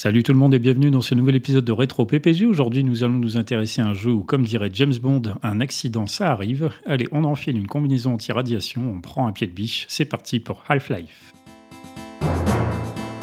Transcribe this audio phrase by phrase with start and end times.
[0.00, 2.46] Salut tout le monde et bienvenue dans ce nouvel épisode de Rétro PPG.
[2.46, 6.06] Aujourd'hui, nous allons nous intéresser à un jeu où, comme dirait James Bond, un accident,
[6.06, 6.70] ça arrive.
[6.86, 9.86] Allez, on enfile une combinaison anti-radiation, on prend un pied de biche.
[9.88, 11.32] C'est parti pour Half-Life.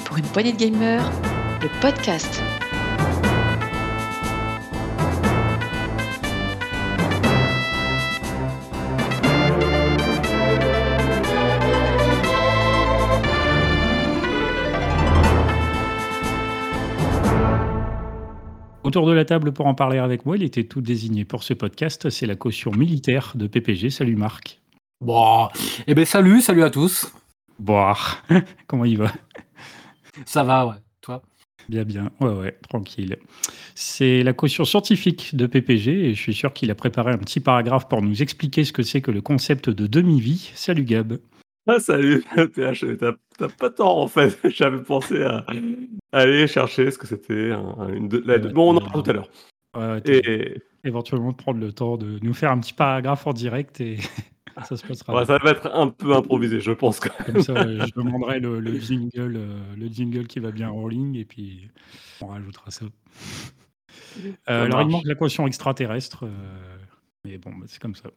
[0.03, 1.09] Pour une poignée de gamers,
[1.61, 2.43] le podcast.
[18.85, 21.55] Autour de la table pour en parler avec moi, il était tout désigné pour ce
[21.55, 22.11] podcast.
[22.11, 23.89] C'est la caution militaire de PPG.
[23.89, 24.61] Salut Marc.
[25.01, 25.49] Bon,
[25.87, 27.11] eh ben salut, salut à tous.
[27.57, 27.97] Boah,
[28.67, 29.11] comment il va?
[30.25, 30.75] Ça va, ouais.
[31.01, 31.23] Toi?
[31.67, 32.11] Bien, bien.
[32.19, 33.17] Ouais, ouais, tranquille.
[33.73, 37.39] C'est la caution scientifique de PPG et je suis sûr qu'il a préparé un petit
[37.39, 40.51] paragraphe pour nous expliquer ce que c'est que le concept de demi-vie.
[40.53, 41.17] Salut Gab.
[41.67, 42.23] Ah, salut,
[42.55, 44.37] PH, t'as pas tort en fait.
[44.49, 45.45] J'avais pensé à
[46.11, 47.51] aller chercher ce que c'était.
[47.51, 48.07] une
[48.53, 49.29] Bon, on en parle tout à l'heure.
[49.75, 53.81] Ouais, et éventuellement de prendre le temps de nous faire un petit paragraphe en direct
[53.81, 53.97] et
[54.63, 55.25] ça se passera.
[55.25, 56.99] ça va être un peu improvisé, je pense.
[56.99, 61.15] Comme ça, je demanderai le, le, jingle, euh, le jingle qui va bien en ligne
[61.15, 61.69] et puis
[62.21, 62.85] on rajoutera ça.
[64.49, 66.77] Euh, alors, il manque la caution extraterrestre, euh,
[67.25, 68.09] mais bon, bah, c'est comme ça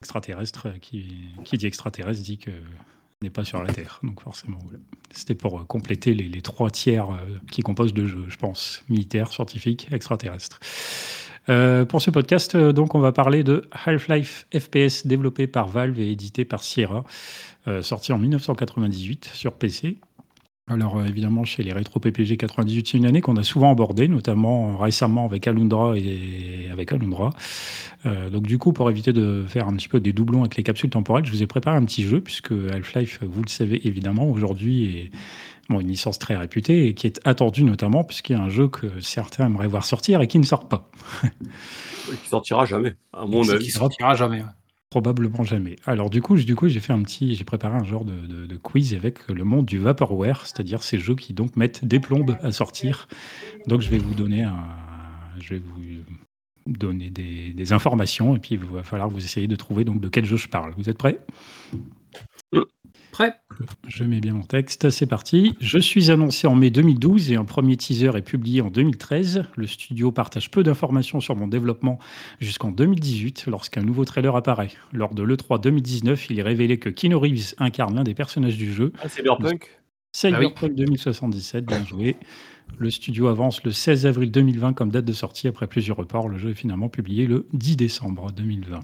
[0.00, 2.50] extraterrestre euh, qui, dit extraterrestre dit que
[3.22, 4.00] n'est pas sur la Terre.
[4.02, 4.58] Donc forcément,
[5.10, 7.16] c'était pour euh, compléter les, trois tiers euh,
[7.50, 10.60] qui composent le jeu, je pense, militaire, scientifique, extraterrestre.
[11.88, 16.44] pour ce podcast, donc, on va parler de Half-Life FPS développé par Valve et édité
[16.44, 17.04] par Sierra,
[17.80, 19.98] sorti en 1998 sur PC.
[20.70, 24.76] Alors évidemment, chez les rétro PPG 98, c'est une année qu'on a souvent abordée, notamment
[24.76, 27.30] récemment avec Alundra et avec Alundra.
[28.06, 30.62] Euh, donc du coup, pour éviter de faire un petit peu des doublons avec les
[30.62, 34.28] capsules temporelles, je vous ai préparé un petit jeu, puisque Half-Life, vous le savez évidemment,
[34.28, 35.10] aujourd'hui est
[35.70, 38.68] bon, une licence très réputée et qui est attendue notamment puisqu'il y a un jeu
[38.68, 40.90] que certains aimeraient voir sortir et qui ne sort pas.
[42.22, 43.64] qui sortira jamais, à mon avis.
[43.64, 44.42] Qui sortira jamais.
[44.98, 45.76] Probablement jamais.
[45.86, 48.94] Alors du coup, du coup, j'ai fait un petit, j'ai préparé un genre de, quiz
[48.94, 53.06] avec le monde du vaporware, c'est-à-dire ces jeux qui donc mettent des plombes à sortir.
[53.68, 54.56] Donc je vais vous donner un,
[55.38, 55.80] je vais vous
[56.66, 60.24] donner des, informations et puis il va falloir vous essayer de trouver donc de quel
[60.24, 60.74] jeu je parle.
[60.76, 61.20] Vous êtes prêts?
[63.18, 63.34] Prêt
[63.88, 65.56] Je mets bien mon texte, c'est parti.
[65.58, 69.42] Je suis annoncé en mai 2012 et un premier teaser est publié en 2013.
[69.56, 71.98] Le studio partage peu d'informations sur mon développement
[72.38, 74.70] jusqu'en 2018 lorsqu'un nouveau trailer apparaît.
[74.92, 78.72] Lors de l'E3 2019, il est révélé que Keanu Reeves incarne l'un des personnages du
[78.72, 78.92] jeu.
[79.02, 79.68] Ah, Cyberpunk?
[80.12, 82.14] Cyberpunk 2077, bien joué.
[82.78, 86.28] Le studio avance le 16 avril 2020 comme date de sortie après plusieurs reports.
[86.28, 88.78] Le jeu est finalement publié le 10 décembre 2020.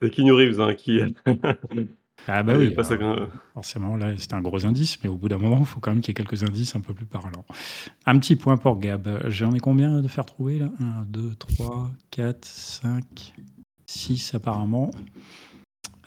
[0.00, 1.00] C'est Keanu Reeves hein, qui.
[2.26, 5.66] ah bah oui, forcément là c'est un gros indice, mais au bout d'un moment il
[5.66, 7.44] faut quand même qu'il y ait quelques indices un peu plus parlants.
[8.06, 9.28] Un petit point pour Gab.
[9.28, 10.70] J'en ai combien de faire trouver là?
[10.80, 13.34] 1, 2, 3, 4, 5,
[13.86, 14.90] 6 apparemment.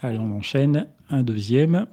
[0.01, 0.87] Allez, on enchaîne.
[1.09, 1.87] Un deuxième.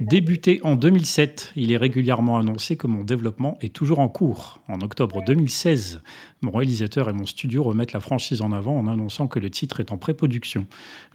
[0.00, 4.60] Débuté en 2007, il est régulièrement annoncé que mon développement est toujours en cours.
[4.68, 6.00] En octobre 2016,
[6.42, 9.80] mon réalisateur et mon studio remettent la franchise en avant en annonçant que le titre
[9.80, 10.66] est en pré-production.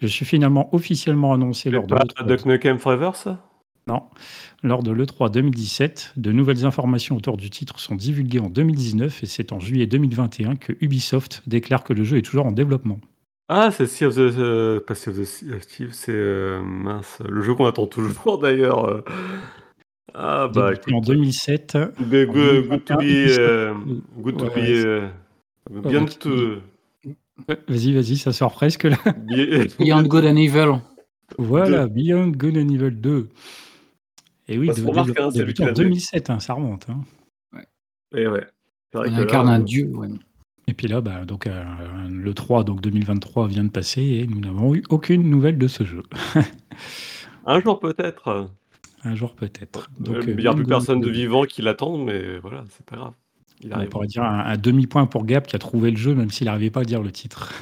[0.01, 2.77] Je suis finalement officiellement annoncé lors de l'E3.
[2.77, 3.43] Forever, ça?
[3.87, 4.03] Non.
[4.63, 9.25] Lors de l'E3 2017, de nouvelles informations autour du titre sont divulguées en 2019 et
[9.25, 12.99] c'est en juillet 2021 que Ubisoft déclare que le jeu est toujours en développement.
[13.49, 17.41] Ah, c'est Sea of the euh, pas Sea of the Steve, c'est, euh, mince, le
[17.41, 19.05] jeu qu'on attend toujours d'ailleurs, euh.
[20.13, 21.77] Ah bah, en 2007.
[21.99, 23.27] good to be,
[24.17, 25.11] good to be,
[25.87, 26.61] bien to
[27.67, 28.97] Vas-y, vas-y, ça sort presque là.
[29.79, 30.71] Beyond Good and Evil.
[31.37, 33.29] Voilà, Beyond Good and Evil 2.
[34.49, 37.01] Et oui, Bah, c'est hein, en 2007, hein, ça remonte, hein.
[38.15, 38.45] Et ouais.
[38.93, 40.07] On incarne un dieu, ouais.
[40.67, 41.63] Et puis là, bah, donc, euh,
[42.09, 45.83] le 3, donc 2023, vient de passer et nous n'avons eu aucune nouvelle de ce
[45.83, 46.03] jeu.
[47.45, 48.49] Un jour peut-être.
[49.03, 49.89] Un jour peut-être.
[50.07, 53.13] Euh, il n'y a plus personne de vivant qui l'attend, mais voilà, c'est pas grave.
[53.61, 56.45] Il On pourrait dire un, demi-point pour Gap qui a trouvé le jeu, même s'il
[56.45, 57.53] n'arrivait pas à dire le titre.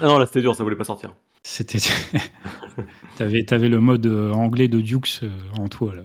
[0.00, 1.14] Ah non, là c'était dur, ça voulait pas sortir.
[1.42, 1.78] C'était.
[3.16, 5.20] t'avais, avais le mode euh, anglais de Dukes
[5.58, 6.02] en toi là.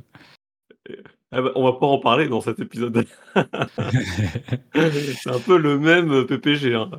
[1.34, 3.06] Ah bah, on va pas en parler dans cet épisode.
[3.36, 6.92] c'est un peu le même PPG hein,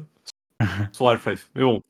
[0.93, 1.51] sur Half-Life.
[1.55, 1.83] Mais bon,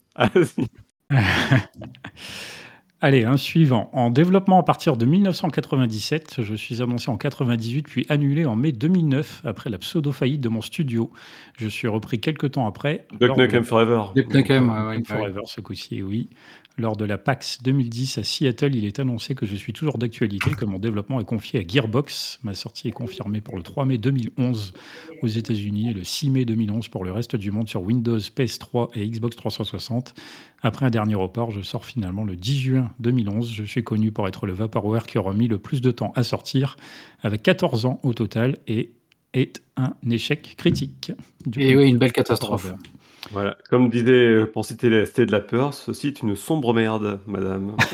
[3.04, 3.90] Allez, un suivant.
[3.92, 8.70] En développement à partir de 1997, je suis annoncé en 98 puis annulé en mai
[8.70, 11.10] 2009 après la pseudo-faillite de mon studio.
[11.58, 13.04] Je suis repris quelques temps après.
[13.18, 14.04] Duck Nukem Forever.
[14.14, 16.30] Duck Nukem, Forever ce coup-ci, oui.
[16.78, 20.52] Lors de la PAX 2010 à Seattle, il est annoncé que je suis toujours d'actualité,
[20.52, 22.40] que mon développement est confié à Gearbox.
[22.44, 24.72] Ma sortie est confirmée pour le 3 mai 2011
[25.22, 28.88] aux États-Unis et le 6 mai 2011 pour le reste du monde sur Windows, PS3
[28.94, 30.14] et Xbox 360.
[30.62, 33.52] Après un dernier report, je sors finalement le 10 juin 2011.
[33.52, 36.22] Je suis connu pour être le Vaporware qui aura mis le plus de temps à
[36.22, 36.76] sortir,
[37.22, 38.92] avec 14 ans au total, et
[39.34, 41.12] est un échec critique.
[41.56, 42.72] et oui, une belle catastrophe.
[43.32, 47.20] Voilà, comme disait, pour citer les ST de la peur, ceci est une sombre merde,
[47.26, 47.76] madame.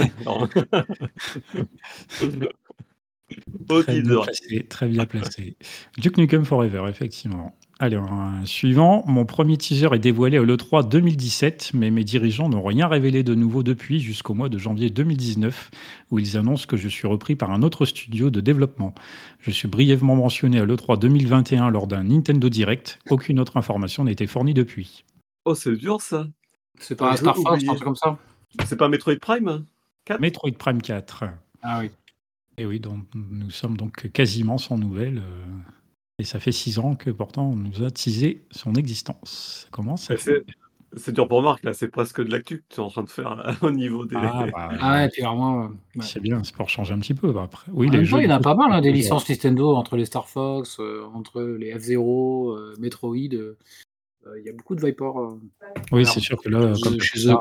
[3.68, 5.56] très, bien placé, très bien placé.
[5.96, 7.54] Duke Nukem Forever, effectivement.
[7.80, 8.10] Alors,
[8.44, 9.04] suivant.
[9.06, 13.36] Mon premier teaser est dévoilé au l'E3 2017, mais mes dirigeants n'ont rien révélé de
[13.36, 15.70] nouveau depuis jusqu'au mois de janvier 2019,
[16.10, 18.92] où ils annoncent que je suis repris par un autre studio de développement.
[19.38, 22.98] Je suis brièvement mentionné à l'E3 2021 lors d'un Nintendo Direct.
[23.10, 25.04] Aucune autre information n'a été fournie depuis.
[25.48, 26.26] Oh, c'est dur ça.
[26.78, 28.18] C'est pas un Star Fox, un truc comme ça
[28.66, 29.64] C'est pas Metroid Prime
[30.04, 31.24] 4 Metroid Prime 4.
[31.62, 31.90] Ah oui.
[32.58, 35.20] Et oui, donc, nous sommes donc quasiment sans nouvelles.
[35.20, 35.46] Euh,
[36.18, 39.68] et ça fait six ans que pourtant on nous a teasé son existence.
[39.70, 40.16] Comment ça
[40.96, 43.08] C'est dur pour Marc, là, c'est presque de l'actu que tu es en train de
[43.08, 44.16] faire au niveau des.
[44.16, 45.70] Ah, bah, ah ouais, clairement.
[46.00, 47.32] C'est bien, c'est pour changer un petit peu.
[47.32, 47.72] Bah, après.
[47.72, 50.04] Oui, les jeux, il y en a pas mal, hein, des licences Nintendo entre les
[50.04, 53.32] Star Fox, euh, entre les F-Zero, euh, Metroid.
[53.32, 53.56] Euh,
[54.38, 55.10] il y a beaucoup de Viper.
[55.92, 57.36] oui, c'est sûr que là, comme, chez eux,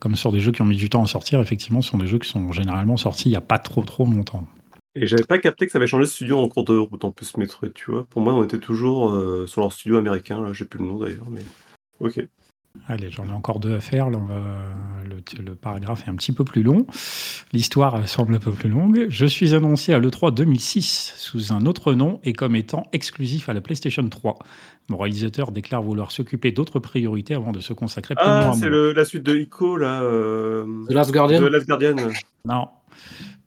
[0.00, 2.06] comme sur des jeux qui ont mis du temps à sortir, effectivement, ce sont des
[2.06, 4.46] jeux qui sont généralement sortis il n'y a pas trop trop longtemps.
[4.94, 7.12] Et j'avais pas capté que ça avait changé de studio en cours de route en
[7.12, 8.04] plus Metroid, tu vois.
[8.04, 10.98] Pour moi, on était toujours euh, sur leur studio américain, là, j'ai plus le nom
[10.98, 11.42] d'ailleurs, mais
[12.00, 12.26] ok.
[12.86, 14.10] Allez, j'en ai encore deux à faire.
[14.10, 14.18] Là,
[15.38, 16.86] le, paragraphe est un petit peu plus long.
[17.52, 19.06] L'histoire semble un peu plus longue.
[19.08, 23.52] Je suis annoncé à l'E3 2006 sous un autre nom et comme étant exclusif à
[23.52, 24.38] la PlayStation 3.
[24.88, 29.24] Mon réalisateur déclare vouloir s'occuper d'autres priorités avant de se consacrer Ah, c'est la suite
[29.24, 30.02] de Ico, là.
[30.02, 31.40] Euh, The Last Guardian.
[31.40, 31.96] The Last Guardian.
[32.44, 32.68] Non,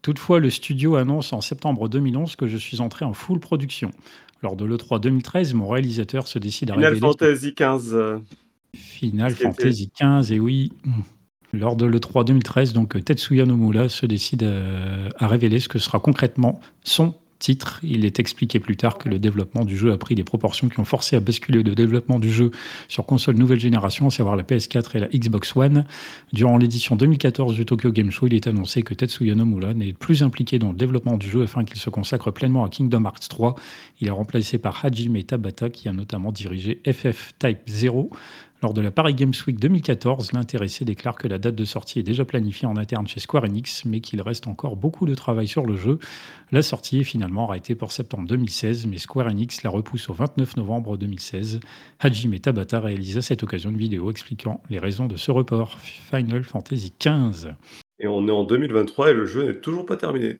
[0.02, 3.92] Toutefois, le studio annonce en septembre 2011 que je suis entré en full production.
[4.42, 8.22] Lors de l'E3 2013, mon réalisateur se décide à Final Fantasy XV.
[8.76, 10.72] Final Fantasy XV, et oui.
[11.54, 14.50] Lors de l'E3 2013, donc Tetsuya Nomura se décide
[15.18, 17.80] à révéler ce que sera concrètement son titre.
[17.84, 20.80] Il est expliqué plus tard que le développement du jeu a pris des proportions qui
[20.80, 22.52] ont forcé à basculer le développement du jeu
[22.88, 25.86] sur console nouvelle génération, à savoir la PS4 et la Xbox One.
[26.32, 30.24] Durant l'édition 2014 du Tokyo Game Show, il est annoncé que Tetsuya Nomura n'est plus
[30.24, 33.56] impliqué dans le développement du jeu afin qu'il se consacre pleinement à Kingdom Hearts 3.
[34.00, 38.12] Il est remplacé par Hajime Tabata qui a notamment dirigé FF Type 0,
[38.62, 42.04] lors de la Paris Games Week 2014, l'intéressé déclare que la date de sortie est
[42.04, 45.66] déjà planifiée en interne chez Square Enix, mais qu'il reste encore beaucoup de travail sur
[45.66, 45.98] le jeu.
[46.52, 50.58] La sortie est finalement arrêtée pour septembre 2016, mais Square Enix la repousse au 29
[50.58, 51.60] novembre 2016.
[52.00, 55.80] Hajime Tabata réalise à cette occasion une vidéo expliquant les raisons de ce report.
[55.80, 57.54] Final Fantasy XV.
[58.00, 60.38] Et on est en 2023 et le jeu n'est toujours pas terminé.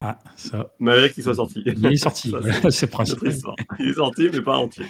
[0.00, 0.70] Ah, ça.
[0.78, 1.62] Malgré qu'il soit sorti.
[1.64, 2.32] Il est sorti,
[2.70, 3.18] c'est principe.
[3.80, 4.84] Il est sorti, mais pas entier.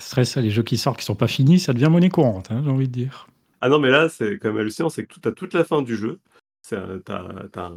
[0.00, 2.70] Stress, les jeux qui sortent qui sont pas finis, ça devient monnaie courante, hein, j'ai
[2.70, 3.28] envie de dire.
[3.60, 5.82] Ah non, mais là, c'est quand même hallucinant, c'est que tu as toute la fin
[5.82, 6.18] du jeu.
[6.62, 6.76] C'est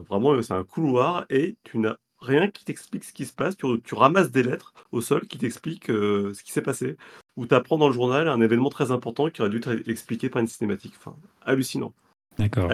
[0.09, 3.55] vraiment c'est un couloir et tu n'as rien qui t'explique ce qui se passe.
[3.57, 6.97] Tu, ramasses des lettres au sol qui t'expliquent euh, ce qui s'est passé.
[7.35, 10.29] Ou tu apprends dans le journal un événement très important qui aurait dû être expliqué
[10.29, 10.93] par une cinématique.
[10.97, 11.15] Enfin,
[11.45, 11.93] hallucinant.
[12.37, 12.71] D'accord.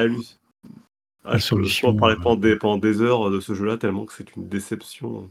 [1.25, 4.35] Ah, je, peux parler pendant des, pendant des heures de ce jeu-là tellement que c'est
[4.35, 5.29] une déception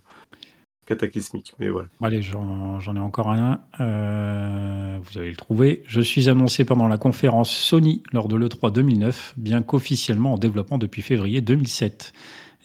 [0.89, 1.53] cataclysmique.
[1.59, 1.89] Mais voilà.
[2.03, 3.61] Allez, j'en ai encore un.
[3.81, 5.83] Euh, vous allez le trouver.
[5.87, 10.79] Je suis annoncé pendant la conférence Sony lors de l'E3 2009, bien qu'officiellement en développement
[10.79, 12.13] depuis février 2007.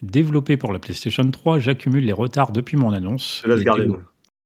[0.02, 3.44] Développé pour la PlayStation 3, j'accumule les retards depuis mon annonce.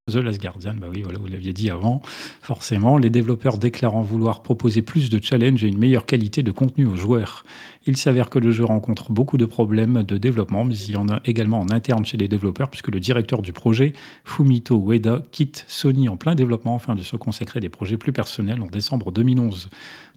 [0.09, 2.01] The Last Guardian, bah oui, voilà, vous l'aviez dit avant.
[2.41, 6.85] Forcément, les développeurs déclarant vouloir proposer plus de challenges et une meilleure qualité de contenu
[6.85, 7.43] aux joueurs.
[7.85, 11.09] Il s'avère que le jeu rencontre beaucoup de problèmes de développement, mais il y en
[11.09, 13.91] a également en interne chez les développeurs, puisque le directeur du projet,
[14.23, 18.13] Fumito Ueda, quitte Sony en plein développement afin de se consacrer à des projets plus
[18.13, 19.69] personnels en décembre 2011.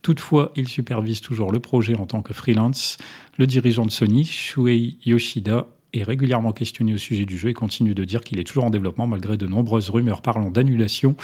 [0.03, 2.97] Toutefois, il supervise toujours le projet en tant que freelance.
[3.39, 7.95] Le dirigeant de Sony, Shuei Yoshida, est régulièrement questionné au sujet du jeu et continue
[7.95, 11.17] de dire qu'il est toujours en développement malgré de nombreuses rumeurs parlant d'annulation.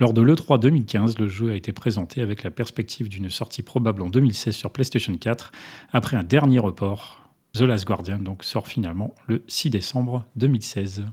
[0.00, 4.02] Lors de l'E3 2015, le jeu a été présenté avec la perspective d'une sortie probable
[4.02, 5.52] en 2016 sur PlayStation 4
[5.92, 7.22] après un dernier report.
[7.54, 11.04] The Last Guardian sort finalement le 6 décembre 2016.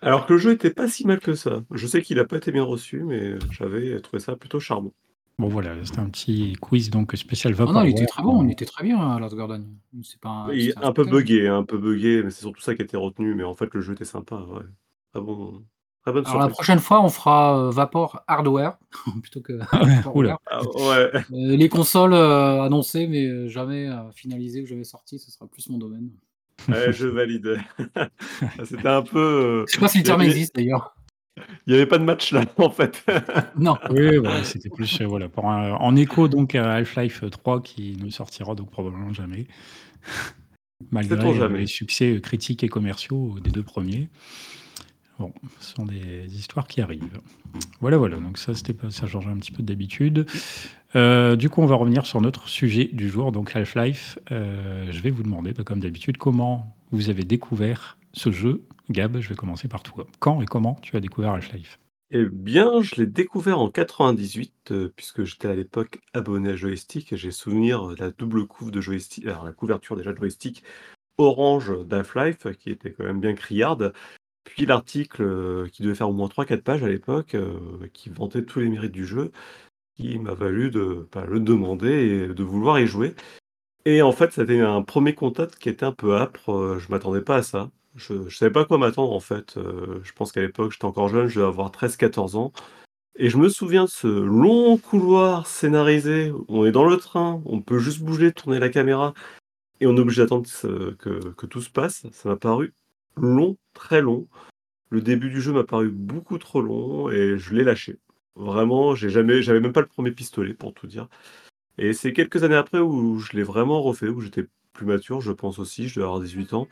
[0.00, 1.62] alors que le jeu était pas si mal que ça.
[1.70, 4.92] Je sais qu'il n'a pas été bien reçu, mais j'avais trouvé ça plutôt charmant.
[5.40, 7.72] Bon voilà, c'était un petit quiz donc spécial Vapor.
[7.72, 9.62] non, il était très bon, il était très bien, Last Guardian.
[10.02, 12.82] C'est pas un, il un peu buggé, un peu buggé, mais c'est surtout ça qui
[12.82, 13.34] a été retenu.
[13.34, 14.64] Mais en fait, le jeu était sympa, ouais.
[15.14, 15.64] Ah bon.
[16.04, 18.76] Alors la prochaine fois, on fera Vapor Hardware
[19.22, 19.82] plutôt que ah,
[20.84, 21.10] ouais.
[21.30, 26.10] les consoles annoncées, mais jamais finalisées ou jamais sorties, ce sera plus mon domaine.
[26.68, 27.58] Ouais, je valide.
[28.64, 29.64] C'était un peu.
[29.66, 30.94] Je sais pas si le terme existe d'ailleurs.
[31.66, 33.04] Il n'y avait pas de match là, en fait.
[33.56, 33.76] non.
[33.90, 38.54] Oui, voilà, c'était plus voilà, pour en écho donc à Half-Life 3 qui ne sortira
[38.54, 39.46] donc probablement jamais.
[40.90, 44.08] Malgré les succès critiques et commerciaux des deux premiers.
[45.20, 47.20] Bon, ce sont des histoires qui arrivent.
[47.82, 48.16] Voilà, voilà.
[48.16, 50.26] Donc ça, c'était pas, ça change un petit peu d'habitude.
[50.96, 54.18] Euh, du coup, on va revenir sur notre sujet du jour, donc Half-Life.
[54.32, 58.66] Euh, je vais vous demander, bah, comme d'habitude, comment vous avez découvert ce jeu.
[58.90, 60.06] Gab, je vais commencer par toi.
[60.18, 61.78] Quand et comment tu as découvert Half-Life?
[62.10, 67.14] Eh bien, je l'ai découvert en 98, euh, puisque j'étais à l'époque abonné à Joystick.
[67.14, 70.64] J'ai souvenir de la double couve de Joystick, alors la couverture déjà de Joystick
[71.18, 73.92] orange d'Half-Life, qui était quand même bien criarde.
[74.42, 78.44] Puis l'article, euh, qui devait faire au moins 3-4 pages à l'époque, euh, qui vantait
[78.44, 79.30] tous les mérites du jeu,
[79.94, 83.14] qui m'a valu de, bah, le demander et de vouloir y jouer.
[83.84, 87.36] Et en fait, c'était un premier contact qui était un peu âpre, je m'attendais pas
[87.36, 87.70] à ça.
[87.96, 91.26] Je ne savais pas quoi m'attendre en fait, je pense qu'à l'époque, j'étais encore jeune,
[91.26, 92.52] je devais avoir 13-14 ans
[93.16, 97.60] et je me souviens de ce long couloir scénarisé, on est dans le train, on
[97.60, 99.12] peut juste bouger, tourner la caméra
[99.80, 100.48] et on est obligé d'attendre
[100.98, 102.06] que que tout se passe.
[102.12, 102.72] Ça m'a paru
[103.16, 104.28] long, très long.
[104.90, 107.98] Le début du jeu m'a paru beaucoup trop long et je l'ai lâché.
[108.36, 111.08] Vraiment, j'ai jamais, j'avais même pas le premier pistolet pour tout dire.
[111.78, 115.32] Et c'est quelques années après où je l'ai vraiment refait, où j'étais plus mature, je
[115.32, 116.68] pense aussi, je devais avoir 18 ans.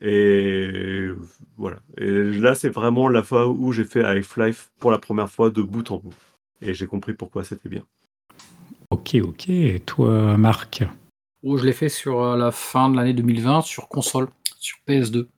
[0.00, 1.08] Et
[1.56, 1.78] voilà.
[1.98, 5.62] Et là, c'est vraiment la fois où j'ai fait Half-Life pour la première fois de
[5.62, 6.14] bout en bout.
[6.60, 7.82] Et j'ai compris pourquoi c'était bien.
[8.90, 9.48] Ok, ok.
[9.48, 10.84] Et toi, Marc?
[11.44, 15.28] Oh, Je l'ai fait sur euh, la fin de l'année 2020 sur console, sur PS2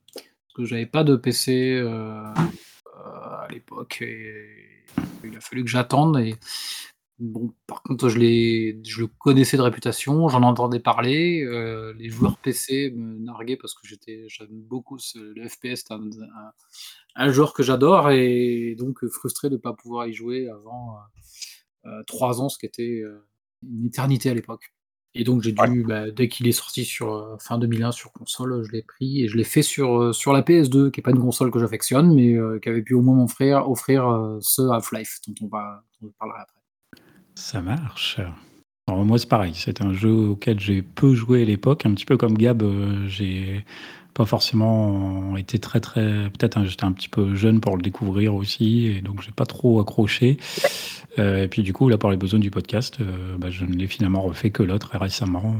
[0.54, 2.30] que j'avais pas de PC euh, euh,
[2.96, 4.84] à l'époque et
[5.24, 6.36] il a fallu que j'attende et
[7.18, 12.08] bon par contre je l'ai je le connaissais de réputation, j'en entendais parler, euh, les
[12.08, 16.02] joueurs PC me narguaient parce que j'étais j'aime beaucoup le FPS, c'est un,
[17.16, 20.98] un, joueur que j'adore et donc frustré de ne pas pouvoir y jouer avant
[22.06, 23.02] trois ans, ce qui était
[23.62, 24.74] une éternité à l'époque.
[25.16, 28.64] Et donc j'ai dû, bah, dès qu'il est sorti sur euh, fin 2001 sur console,
[28.64, 31.12] je l'ai pris et je l'ai fait sur, euh, sur la PS2, qui est pas
[31.12, 34.04] une console que j'affectionne, mais euh, qui avait pu au moins m'offrir offrir,
[34.40, 36.63] ce Half-Life dont on va dont parlera après.
[37.34, 38.20] Ça marche.
[38.86, 42.16] Moi c'est pareil, c'est un jeu auquel j'ai peu joué à l'époque, un petit peu
[42.16, 42.62] comme Gab,
[43.06, 43.64] j'ai
[44.14, 48.86] pas forcément été très très peut-être j'étais un petit peu jeune pour le découvrir aussi
[48.86, 50.38] et donc j'ai pas trop accroché.
[51.18, 53.74] Euh, et puis du coup, là, pour les besoins du podcast, euh, bah, je ne
[53.74, 55.54] l'ai finalement refait que là très récemment.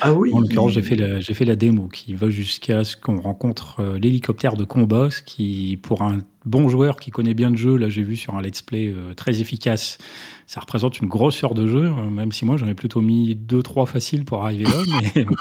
[0.00, 0.32] Ah oui.
[0.32, 3.80] En l'occurrence, j'ai fait la, j'ai fait la démo qui va jusqu'à ce qu'on rencontre
[3.80, 7.76] euh, l'hélicoptère de combat, ce qui, pour un bon joueur qui connaît bien le jeu,
[7.76, 9.98] là, j'ai vu sur un let's play très efficace,
[10.46, 13.62] ça représente une grosse heure de jeu, même si moi j'en ai plutôt mis deux,
[13.64, 14.82] trois faciles pour arriver là.
[15.14, 15.26] Mais...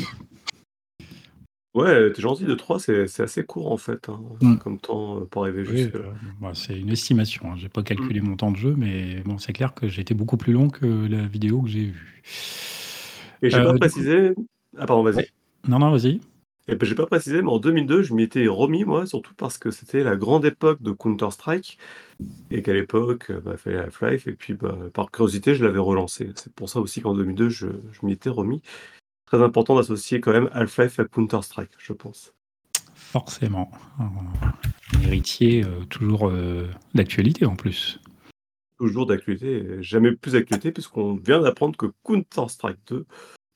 [1.74, 4.56] Ouais, t'es gentil, de 3, c'est assez court en fait, hein, mmh.
[4.56, 6.12] comme temps, euh, pour arriver jusque là.
[6.40, 7.54] bah, c'est une estimation, hein.
[7.56, 8.28] J'ai pas calculé mmh.
[8.28, 11.06] mon temps de jeu, mais bon, c'est clair que j'ai été beaucoup plus long que
[11.08, 12.22] la vidéo que j'ai vue.
[13.42, 14.34] Et j'ai pas euh, précisé
[14.78, 15.26] ah pardon, vas-y.
[15.68, 16.20] Non, non, vas-y.
[16.68, 19.58] Et ben, j'ai pas précisé, mais en 2002, je m'y étais remis moi, surtout parce
[19.58, 21.78] que c'était la grande époque de Counter Strike
[22.50, 26.30] et qu'à l'époque, euh, bah, fallait Half-Life et puis, bah, par curiosité, je l'avais relancé.
[26.36, 28.62] C'est pour ça aussi qu'en 2002, je je m'y étais remis
[29.30, 32.34] très important d'associer quand même Half-Life à Counter-Strike, je pense.
[32.94, 33.70] Forcément.
[33.98, 38.00] Un héritier euh, toujours euh, d'actualité en plus.
[38.78, 43.06] Toujours d'actualité, jamais plus d'actualité, puisqu'on vient d'apprendre que Counter-Strike 2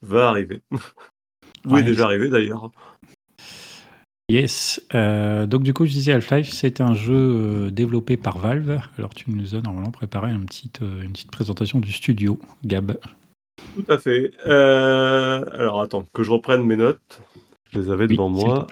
[0.03, 0.63] va arriver.
[1.67, 2.71] Ou est déjà arrivé d'ailleurs.
[4.29, 4.81] Yes.
[4.95, 8.81] Euh, donc du coup, je disais Half-Life, c'est un jeu développé par Valve.
[8.97, 12.97] Alors tu nous as normalement préparé une petite, une petite présentation du studio, Gab.
[13.75, 14.33] Tout à fait.
[14.47, 17.21] Euh, alors attends, que je reprenne mes notes.
[17.73, 18.67] Je les avais devant moi.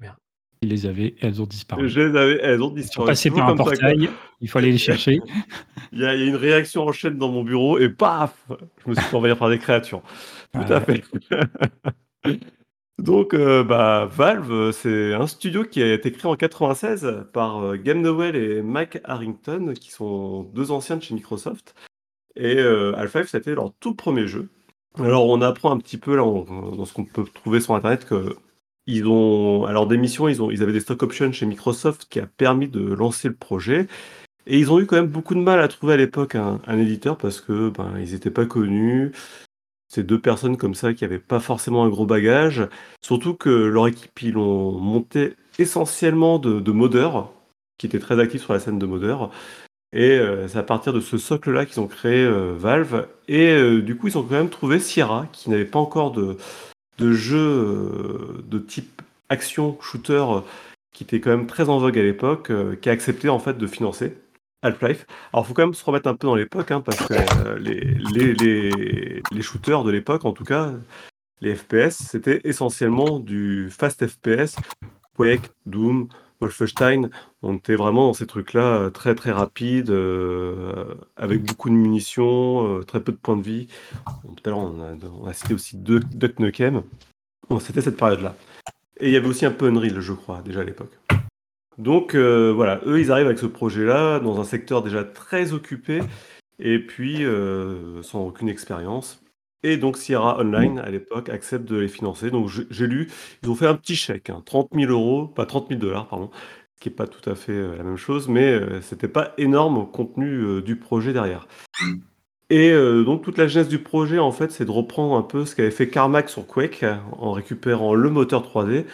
[0.00, 0.16] Merde.
[0.60, 1.88] Il les avait, elles ont disparu.
[1.88, 3.06] Je les avais, elles ont disparu.
[3.06, 5.20] Passé par un portail, il faut aller les chercher.
[5.92, 8.34] il, y a, une réaction en chaîne dans mon bureau et paf
[8.84, 10.02] Je me suis fait envahir par des créatures.
[10.52, 11.02] Tout à fait.
[12.98, 17.76] Donc, euh, bah, Valve, c'est un studio qui a été créé en 96 par euh,
[17.76, 21.76] Game Nowell et Mike Harrington, qui sont deux anciens de chez Microsoft.
[22.36, 24.48] Et euh, Half-Life, c'était leur tout premier jeu.
[24.98, 28.36] Alors, on apprend un petit peu là, dans ce qu'on peut trouver sur Internet que
[28.88, 32.20] ils ont, à leur démission, ils, ont, ils avaient des stock options chez Microsoft qui
[32.20, 33.86] a permis de lancer le projet.
[34.46, 37.18] Et ils ont eu quand même beaucoup de mal à trouver à l'époque un, éditeur
[37.18, 39.12] parce que ben, ils n'étaient pas connus.
[39.88, 42.66] C'est deux personnes comme ça qui n'avaient pas forcément un gros bagage.
[43.02, 47.32] Surtout que leur équipe, ils l'ont monté essentiellement de, modeurs,
[47.76, 49.30] qui étaient très actifs sur la scène de modeurs.
[49.92, 53.08] Et euh, c'est à partir de ce socle-là qu'ils ont créé euh, Valve.
[53.26, 56.36] Et euh, du coup, ils ont quand même trouvé Sierra, qui n'avait pas encore de,
[56.98, 60.24] de jeu de type action shooter
[60.92, 63.66] qui était quand même très en vogue à l'époque, qui a accepté en fait de
[63.66, 64.18] financer
[64.62, 65.06] Half-Life.
[65.32, 67.14] Alors, il faut quand même se remettre un peu dans l'époque, hein, parce que
[67.58, 67.80] les,
[68.12, 70.72] les, les, les, shooters de l'époque, en tout cas,
[71.40, 74.56] les FPS, c'était essentiellement du fast FPS,
[75.16, 76.08] Quake, Doom,
[76.40, 77.10] Wolfenstein.
[77.42, 82.78] On était vraiment dans ces trucs-là euh, très très rapides, euh, avec beaucoup de munitions,
[82.78, 83.68] euh, très peu de points de vie.
[84.22, 86.82] tout à l'heure, on a, cité aussi Duck Nukem.
[87.48, 88.34] Bon, c'était cette période-là.
[89.00, 90.98] Et il y avait aussi un peu Unreal, je crois, déjà à l'époque.
[91.78, 96.00] Donc voilà, eux, ils arrivent avec ce projet-là, dans un secteur déjà très occupé,
[96.58, 97.24] et puis
[98.02, 99.22] sans aucune expérience.
[99.62, 102.30] Et donc Sierra Online, à l'époque, accepte de les financer.
[102.30, 103.10] Donc j'ai lu,
[103.42, 106.30] ils ont fait un petit chèque, 30 hein, 000 euros, pas 30 000 dollars, pardon,
[106.76, 109.34] ce qui n'est pas tout à fait euh, la même chose, mais euh, c'était pas
[109.36, 111.48] énorme au contenu euh, du projet derrière.
[112.50, 112.72] Et
[113.04, 115.70] donc toute la genèse du projet, en fait, c'est de reprendre un peu ce qu'avait
[115.70, 118.86] fait Carmack sur Quake, en récupérant le moteur 3D,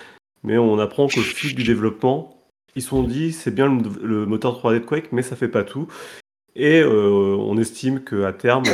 [0.43, 4.27] mais on apprend qu'au fil du développement, ils se sont dit, c'est bien le, le,
[4.27, 5.87] moteur 3D de Quake, mais ça fait pas tout.
[6.57, 8.65] Et on estime qu'à terme,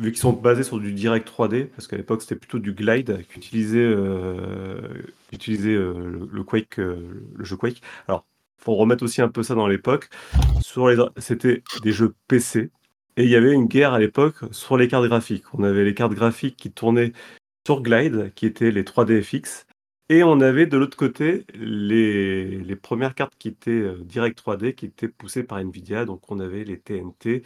[0.00, 3.24] vu qu'ils sont basés sur du direct 3D, parce qu'à l'époque c'était plutôt du glide
[3.28, 4.80] qu'utilisait euh,
[5.32, 7.82] euh, le, Quake, euh, le jeu Quake.
[8.08, 8.24] Alors,
[8.56, 10.08] faut remettre aussi un peu ça dans l'époque.
[11.16, 12.70] C'était des jeux PC
[13.16, 15.44] et il y avait une guerre à l'époque sur les cartes graphiques.
[15.54, 17.12] On avait les cartes graphiques qui tournaient
[17.66, 19.66] sur Glide, qui étaient les 3DFX,
[20.08, 25.08] et on avait de l'autre côté les, premières cartes qui étaient direct 3D, qui étaient
[25.08, 26.04] poussées par Nvidia.
[26.04, 27.42] Donc on avait les TNT,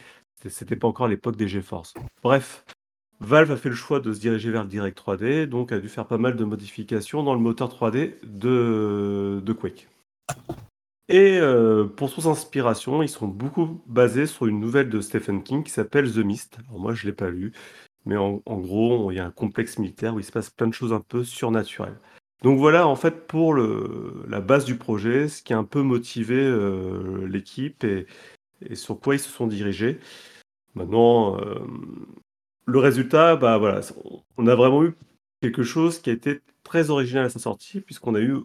[0.49, 1.93] c'était pas encore l'époque des GeForce.
[2.23, 2.65] Bref,
[3.19, 5.87] Valve a fait le choix de se diriger vers le Direct 3D, donc a dû
[5.87, 9.87] faire pas mal de modifications dans le moteur 3D de, Quake.
[11.07, 15.63] Et euh, pour son inspiration, ils sont beaucoup basés sur une nouvelle de Stephen King
[15.63, 16.57] qui s'appelle The Mist.
[16.67, 17.53] Alors moi, je l'ai pas lu,
[18.05, 20.73] mais en, gros, il y a un complexe militaire où il se passe plein de
[20.73, 21.99] choses un peu surnaturelles.
[22.43, 26.35] Donc voilà, en fait, pour la base du projet, ce qui a un peu motivé
[26.35, 28.05] euh, l'équipe et
[28.75, 29.99] sur quoi ils se sont dirigés.
[30.75, 31.55] Maintenant, euh,
[32.65, 33.81] le résultat, bah voilà,
[34.37, 34.95] on a vraiment eu
[35.41, 38.37] quelque chose qui a été très original à sa sortie, puisqu'on a eu,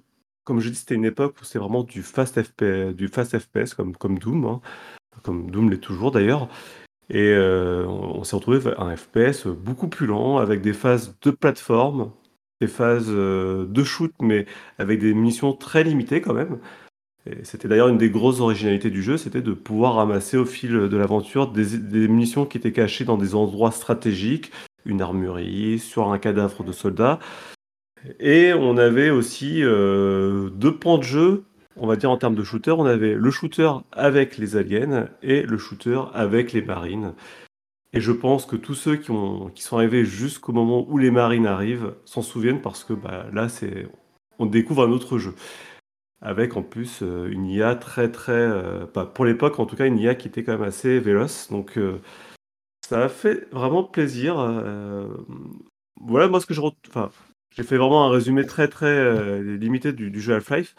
[0.44, 3.74] comme je dis, c'était une époque où c'est vraiment du fast FPS, du fast FPS
[3.74, 4.60] comme, comme Doom, hein,
[5.22, 6.48] comme Doom l'est toujours d'ailleurs.
[7.10, 11.30] Et euh, on, s'est retrouvé avec un FPS beaucoup plus lent, avec des phases de
[11.32, 12.12] plateforme,
[12.60, 14.46] des phases euh, de shoot, mais
[14.78, 16.60] avec des munitions très limitées quand même.
[17.42, 20.96] C'était d'ailleurs une des grosses originalités du jeu, c'était de pouvoir ramasser au fil de
[20.96, 24.50] l'aventure des, munitions qui étaient cachées dans des endroits stratégiques,
[24.86, 27.18] une armurerie, sur un cadavre de soldats.
[28.20, 31.44] Et on avait aussi euh, deux pans de jeu,
[31.76, 32.70] on va dire en termes de shooter.
[32.70, 37.12] On avait le shooter avec les aliens et le shooter avec les marines.
[37.92, 41.10] Et je pense que tous ceux qui, ont, qui sont arrivés jusqu'au moment où les
[41.10, 43.48] marines arrivent s'en souviennent parce que bah, là,
[44.38, 45.34] on découvre un autre jeu
[46.22, 49.98] avec en plus euh, une IA très très, euh, pour l'époque en tout cas, une
[49.98, 51.48] IA qui était quand même assez véloce.
[51.50, 52.00] Donc euh,
[52.86, 54.34] ça a fait vraiment plaisir.
[56.00, 57.10] voilà, moi ce que je, enfin,
[57.54, 60.74] j'ai fait vraiment un résumé très très limité du, jeu Half-Life.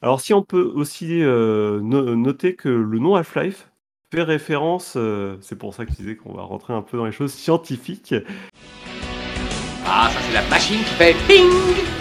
[0.00, 3.70] Alors si on peut aussi noter que le nom Half-Life
[4.14, 4.96] fait référence,
[5.40, 8.14] c'est pour ça que je disais qu'on va rentrer un peu dans les choses scientifiques.
[9.84, 11.97] Ah, ça c'est la machine qui fait ping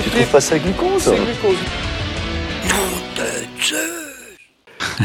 [0.00, 1.58] tu trouves pas ça glucose C'est glucose.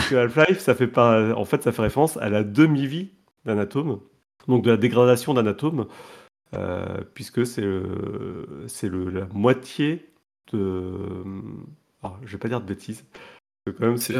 [0.10, 3.10] que Half-Life, ça fait pas, en fait, ça fait référence à la demi-vie
[3.46, 4.00] d'un atome,
[4.48, 5.88] donc de la dégradation d'un atome,
[6.54, 10.10] euh, puisque c'est le, c'est le, la moitié
[10.54, 10.94] de,
[12.02, 13.06] alors, je vais pas dire de bêtises,
[13.66, 14.16] quand même c'est,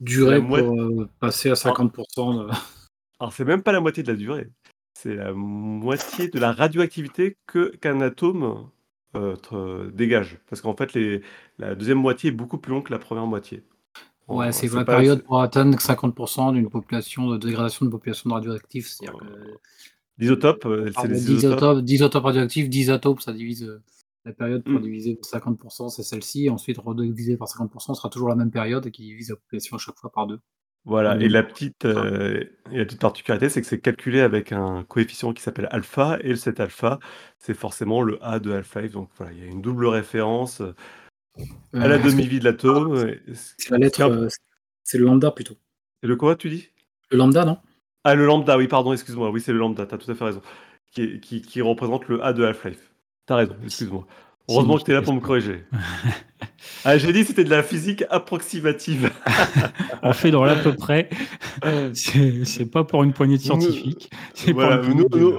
[0.00, 2.46] durée pour euh, passer à 50%.
[2.46, 2.50] De...
[3.20, 4.48] Alors c'est même pas la moitié de la durée,
[4.94, 8.68] c'est la moitié de la radioactivité que qu'un atome
[9.92, 10.38] dégage.
[10.48, 11.22] Parce qu'en fait, les,
[11.58, 13.62] la deuxième moitié est beaucoup plus longue que la première moitié.
[14.28, 18.88] Ouais, c'est la période pour atteindre 50% d'une population de dégradation de population de radioactifs.
[18.88, 19.26] C'est-à-dire que...
[20.18, 21.80] D'isotopes, euh, c'est des isotopes.
[21.80, 23.82] D'isotopes radioactifs, d'isotopes, ça divise euh,
[24.24, 24.82] la période pour hmm.
[24.82, 26.48] diviser par 50%, c'est celle-ci.
[26.48, 29.96] Ensuite, rediviser par 50%, sera toujours la même période qui divise la population à chaque
[29.96, 30.38] fois par deux.
[30.84, 32.42] Voilà, et la petite, euh,
[32.72, 36.58] la petite particularité, c'est que c'est calculé avec un coefficient qui s'appelle alpha, et cet
[36.58, 36.98] alpha,
[37.38, 38.92] c'est forcément le A de Half-Life.
[38.92, 40.74] Donc voilà, il y a une double référence euh,
[41.72, 43.14] à la demi-vie de l'atome.
[43.32, 44.28] C'est la lettre, euh,
[44.82, 45.56] c'est le lambda plutôt.
[46.00, 46.68] C'est le quoi, tu dis?
[47.10, 47.58] Le lambda, non?
[48.02, 49.30] Ah, le lambda, oui, pardon, excuse-moi.
[49.30, 50.42] Oui, c'est le lambda, tu as tout à fait raison.
[50.90, 52.92] Qui, qui, qui représente le A de Half-Life.
[53.28, 54.06] Tu as raison, excuse-moi.
[54.48, 55.64] Heureusement que tu es là pour me corriger.
[56.84, 59.10] Ah, j'ai dit c'était de la physique approximative.
[60.02, 61.08] On fait dans l'à peu près.
[61.94, 64.10] C'est pas pour une poignée de scientifiques.
[64.52, 65.34] Voilà, nous, nous,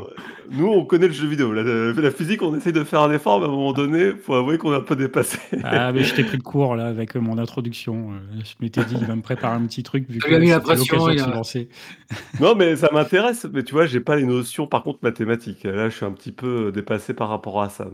[0.60, 1.52] on connaît le jeu vidéo.
[1.54, 4.34] La, physique, on essaie de faire un effort, mais à un moment donné, il faut
[4.34, 5.38] avouer qu'on a un peu dépassé.
[5.64, 8.12] Ah, mais je t'ai pris de cours là avec mon introduction.
[8.12, 10.06] Euh, je m'étais dit, il va me préparer un petit truc.
[10.10, 11.42] Vu que mis la pression, il a...
[12.40, 13.48] Non, mais ça m'intéresse.
[13.52, 15.64] Mais tu vois, j'ai pas les notions, par contre, mathématiques.
[15.64, 17.88] Là, je suis un petit peu dépassé par rapport à ça.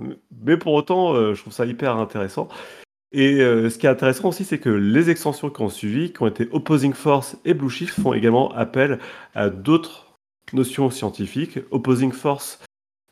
[0.45, 2.47] Mais pour autant, euh, je trouve ça hyper intéressant.
[3.11, 6.21] Et euh, ce qui est intéressant aussi, c'est que les extensions qui ont suivi, qui
[6.21, 8.99] ont été Opposing Force et Blue Shift, font également appel
[9.33, 10.08] à d'autres
[10.53, 11.59] notions scientifiques.
[11.71, 12.63] Opposing Force,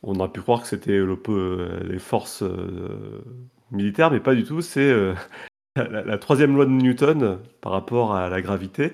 [0.04, 3.24] on aurait pu croire que c'était euh, les forces euh,
[3.72, 4.62] militaires, mais pas du tout.
[4.62, 4.94] C'est
[5.76, 8.94] la, troisième loi de Newton par rapport à la gravité.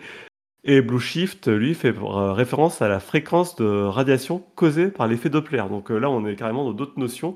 [0.65, 5.63] Et Blue Shift, lui, fait référence à la fréquence de radiation causée par l'effet Doppler.
[5.69, 7.36] Donc là, on est carrément dans d'autres notions.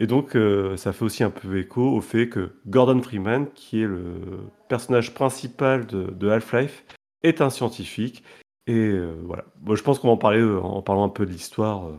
[0.00, 3.82] Et donc, euh, ça fait aussi un peu écho au fait que Gordon Freeman, qui
[3.82, 6.84] est le personnage principal de, Half-Life,
[7.24, 8.22] est un scientifique.
[8.68, 9.44] Et euh, voilà.
[9.60, 11.90] Bon, je pense qu'on va en parler euh, en parlant un peu de l'histoire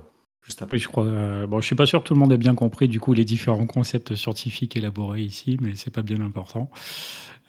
[0.41, 0.77] juste après.
[0.77, 1.03] Oui, je crois.
[1.47, 3.25] bon, je suis pas sûr que tout le monde ait bien compris du coup les
[3.25, 6.71] différents concepts scientifiques élaborés ici, mais c'est pas bien important.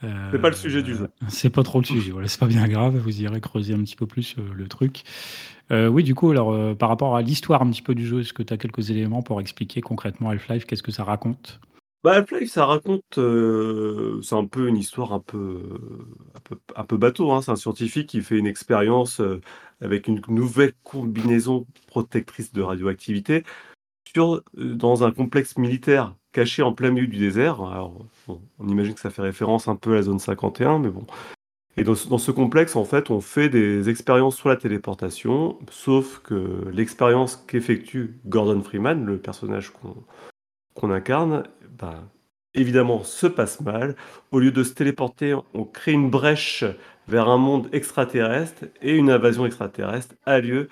[0.03, 1.09] c'est pas le sujet du jeu.
[1.29, 2.11] C'est pas trop le sujet.
[2.11, 2.97] Voilà, c'est pas bien grave.
[2.97, 5.05] Vous irez creuser un petit peu plus le truc.
[5.71, 8.21] Euh, oui, du coup, alors, euh, par rapport à l'histoire un petit peu du jeu,
[8.21, 10.65] est-ce que tu as quelques éléments pour expliquer concrètement Half-Life?
[10.65, 11.61] Qu'est-ce que ça raconte?
[12.03, 15.61] Bah, Half-Life, ça raconte, euh, c'est un peu une histoire un peu,
[16.75, 17.43] un peu, bateau, hein.
[17.43, 19.21] C'est un scientifique qui fait une expérience,
[19.83, 23.45] avec une nouvelle combinaison protectrice de radioactivité
[24.07, 27.63] sur, dans un complexe militaire caché en plein milieu du désert.
[27.63, 31.07] Alors, on imagine que ça fait référence un peu à la zone 51, mais bon.
[31.77, 36.69] Et dans ce, complexe, en fait, on fait des expériences sur la téléportation, sauf que
[36.73, 39.73] l'expérience qu'effectue Gordon Freeman, le personnage
[40.75, 41.45] qu'on incarne,
[41.81, 42.05] bah,
[42.55, 43.97] évidemment se passe mal.
[44.33, 46.65] Au lieu de se téléporter, on crée une brèche
[47.09, 50.69] vers un monde extraterrestre et une invasion extraterrestre a lieu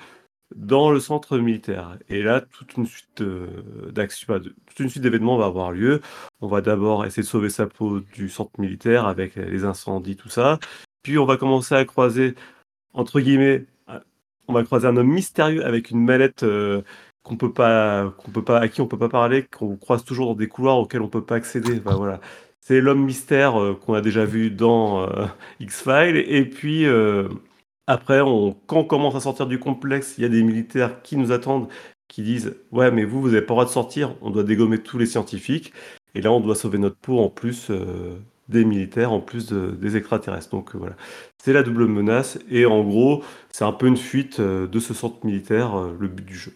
[0.54, 1.98] dans le centre militaire.
[2.08, 6.00] Et là, toute une suite euh, d'actions, toute une suite d'événements va avoir lieu.
[6.40, 10.30] On va d'abord essayer de sauver sa peau du centre militaire avec les incendies, tout
[10.30, 10.58] ça.
[11.02, 12.34] Puis on va commencer à croiser,
[12.94, 13.66] entre guillemets,
[14.48, 16.82] on va croiser un homme mystérieux avec une mallette euh,
[17.28, 20.28] qu'on peut pas, qu'on peut pas, à qui on peut pas parler, qu'on croise toujours
[20.28, 21.80] dans des couloirs auxquels on peut pas accéder.
[21.84, 22.20] voilà.
[22.60, 25.26] C'est l'homme mystère euh, qu'on a déjà vu dans euh,
[25.60, 26.16] X-Files.
[26.16, 26.86] Et puis
[27.86, 31.16] après, on, quand on commence à sortir du complexe, il y a des militaires qui
[31.16, 31.68] nous attendent,
[32.08, 34.78] qui disent Ouais, mais vous, vous n'avez pas le droit de sortir, on doit dégommer
[34.78, 35.72] tous les scientifiques.
[36.14, 37.70] Et là, on doit sauver notre peau en plus
[38.48, 40.50] des militaires en plus des extraterrestres.
[40.50, 40.96] Donc euh, voilà,
[41.38, 44.94] c'est la double menace et en gros, c'est un peu une fuite euh, de ce
[44.94, 46.52] centre militaire, euh, le but du jeu.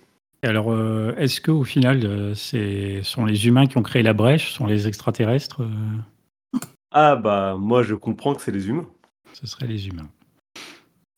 [0.48, 0.74] Alors,
[1.18, 4.88] est-ce que au final, ce sont les humains qui ont créé la brèche, sont les
[4.88, 5.62] extraterrestres
[6.90, 8.88] Ah bah moi je comprends que c'est les humains.
[9.32, 10.08] Ce serait les humains.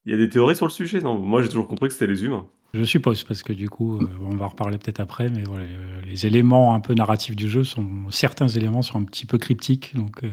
[0.04, 1.18] Il y a des théories sur le sujet, non?
[1.18, 2.46] Moi j'ai toujours compris que c'était les humains.
[2.74, 5.62] Je suppose, parce que du coup, euh, on va en reparler peut-être après, mais voilà,
[5.62, 8.10] euh, les éléments un peu narratifs du jeu sont.
[8.10, 10.30] Certains éléments sont un petit peu cryptiques, donc euh,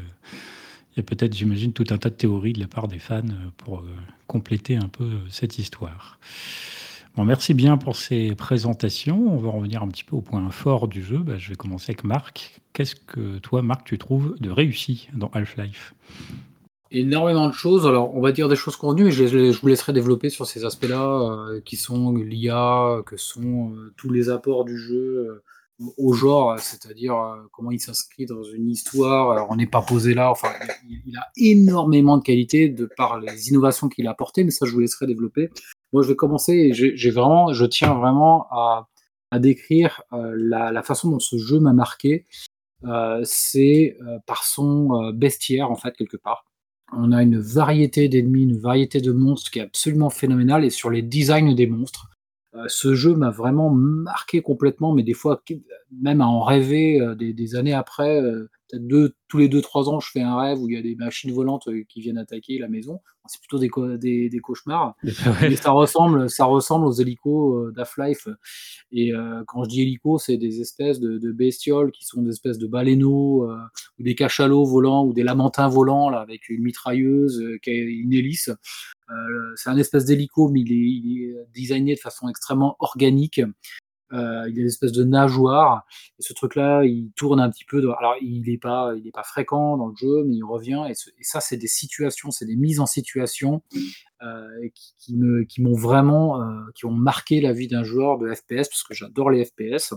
[0.91, 3.21] il y a peut-être, j'imagine, tout un tas de théories de la part des fans
[3.57, 3.83] pour
[4.25, 6.19] compléter un peu cette histoire.
[7.17, 9.33] Bon, merci bien pour ces présentations.
[9.33, 11.17] On va revenir un petit peu au point fort du jeu.
[11.17, 12.61] Bah, je vais commencer avec Marc.
[12.71, 15.93] Qu'est-ce que toi, Marc, tu trouves de réussi dans Half-Life?
[16.89, 17.85] Énormément de choses.
[17.85, 21.49] Alors, on va dire des choses convenues, mais je, vous laisserai développer sur ces aspects-là,
[21.49, 25.43] euh, qui sont l'IA, que sont euh, tous les apports du jeu
[25.81, 27.15] euh, au genre, c'est-à-dire
[27.51, 29.31] comment il s'inscrit dans une histoire.
[29.31, 30.31] Alors, on n'est pas posé là.
[30.31, 30.49] Enfin,
[30.87, 34.71] il, a énormément de qualité de par les innovations qu'il a apportées, mais ça, je
[34.71, 35.49] vous laisserai développer.
[35.93, 38.87] Moi, je vais commencer j'ai vraiment, je tiens vraiment à,
[39.39, 42.25] décrire la, la, façon dont ce jeu m'a marqué.
[43.23, 46.45] c'est par son bestiaire, en fait, quelque part
[46.93, 50.89] on a une variété d'ennemis, une variété de monstres qui est absolument phénoménale et sur
[50.89, 52.09] les designs des monstres.
[52.53, 55.41] Euh, ce jeu m'a vraiment marqué complètement, mais des fois
[56.01, 58.21] même à en rêver euh, des, années après.
[58.21, 60.81] Euh, peut-être deux, tous les 2-3 ans, je fais un rêve où il y a
[60.81, 62.99] des machines volantes qui viennent attaquer la maison.
[63.27, 64.95] C'est plutôt des, des, cauchemars.
[65.41, 68.27] Mais ça ressemble, ça ressemble aux hélicos d'Half-Life.
[68.91, 69.11] Et
[69.47, 73.49] quand je dis hélicos, c'est des espèces de, bestioles qui sont des espèces de baleineaux,
[73.99, 78.13] ou des cachalots volants, ou des lamentins volants, là, avec une mitrailleuse, qui a une
[78.13, 78.49] hélice.
[79.55, 83.41] C'est un espèce d'hélico, mais il est, il est, designé de façon extrêmement organique.
[84.13, 85.85] Euh, il a une espèce de nageoire.
[86.19, 87.77] Et ce truc-là, il tourne un petit peu.
[87.97, 90.85] alors, il n'est pas, il pas fréquent dans le jeu, mais il revient.
[90.89, 93.61] Et, ça, c'est des situations, c'est des mises en situation
[94.21, 94.69] euh,
[94.99, 98.67] qui, me, qui m'ont vraiment, euh, qui ont marqué la vie d'un joueur de FPS
[98.69, 99.93] parce que j'adore les FPS.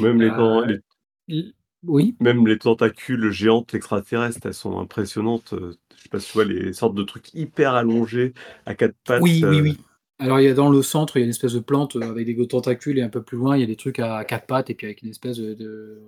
[0.00, 1.50] Même les,
[1.84, 2.14] Oui.
[2.20, 5.54] Même les tentacules géantes extraterrestres, elles sont impressionnantes.
[5.54, 8.34] euh, Je sais pas si tu vois les sortes de trucs hyper allongés
[8.66, 9.22] à quatre pattes.
[9.22, 9.78] Oui, oui, euh, oui.
[10.18, 12.10] Alors, il y a dans le centre, il y a une espèce de plante euh,
[12.10, 14.46] avec des tentacules et un peu plus loin, il y a des trucs à quatre
[14.46, 15.54] pattes et puis avec une espèce de.
[15.54, 16.02] de-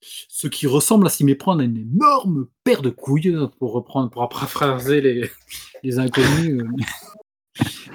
[0.00, 4.10] ce qui ressemble à s'y méprendre à une énorme paire de couilles, euh, pour reprendre,
[4.10, 5.28] pour paraphraser les,
[5.82, 6.62] les inconnus.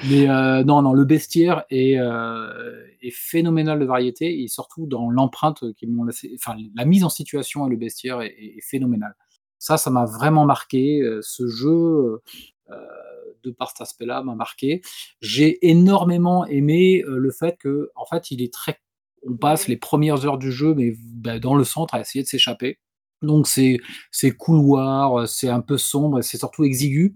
[0.10, 5.10] Mais euh, non, non, le bestiaire est, euh, est phénoménal de variété et surtout dans
[5.10, 5.64] l'empreinte.
[6.36, 9.16] Enfin, la mise en situation et le bestiaire est, phénoménal.
[9.60, 11.02] Ça, ça m'a vraiment marqué.
[11.02, 12.22] euh, Ce jeu,
[13.44, 14.82] de par cet aspect-là, m'a marqué.
[15.22, 18.80] J'ai énormément aimé le fait que, en fait, il est très.
[19.26, 22.28] On passe les premières heures du jeu, mais bah, dans le centre, à essayer de
[22.28, 22.80] s'échapper.
[23.22, 23.80] Donc, c'est
[24.38, 27.16] couloir, c'est un peu sombre, c'est surtout exigu.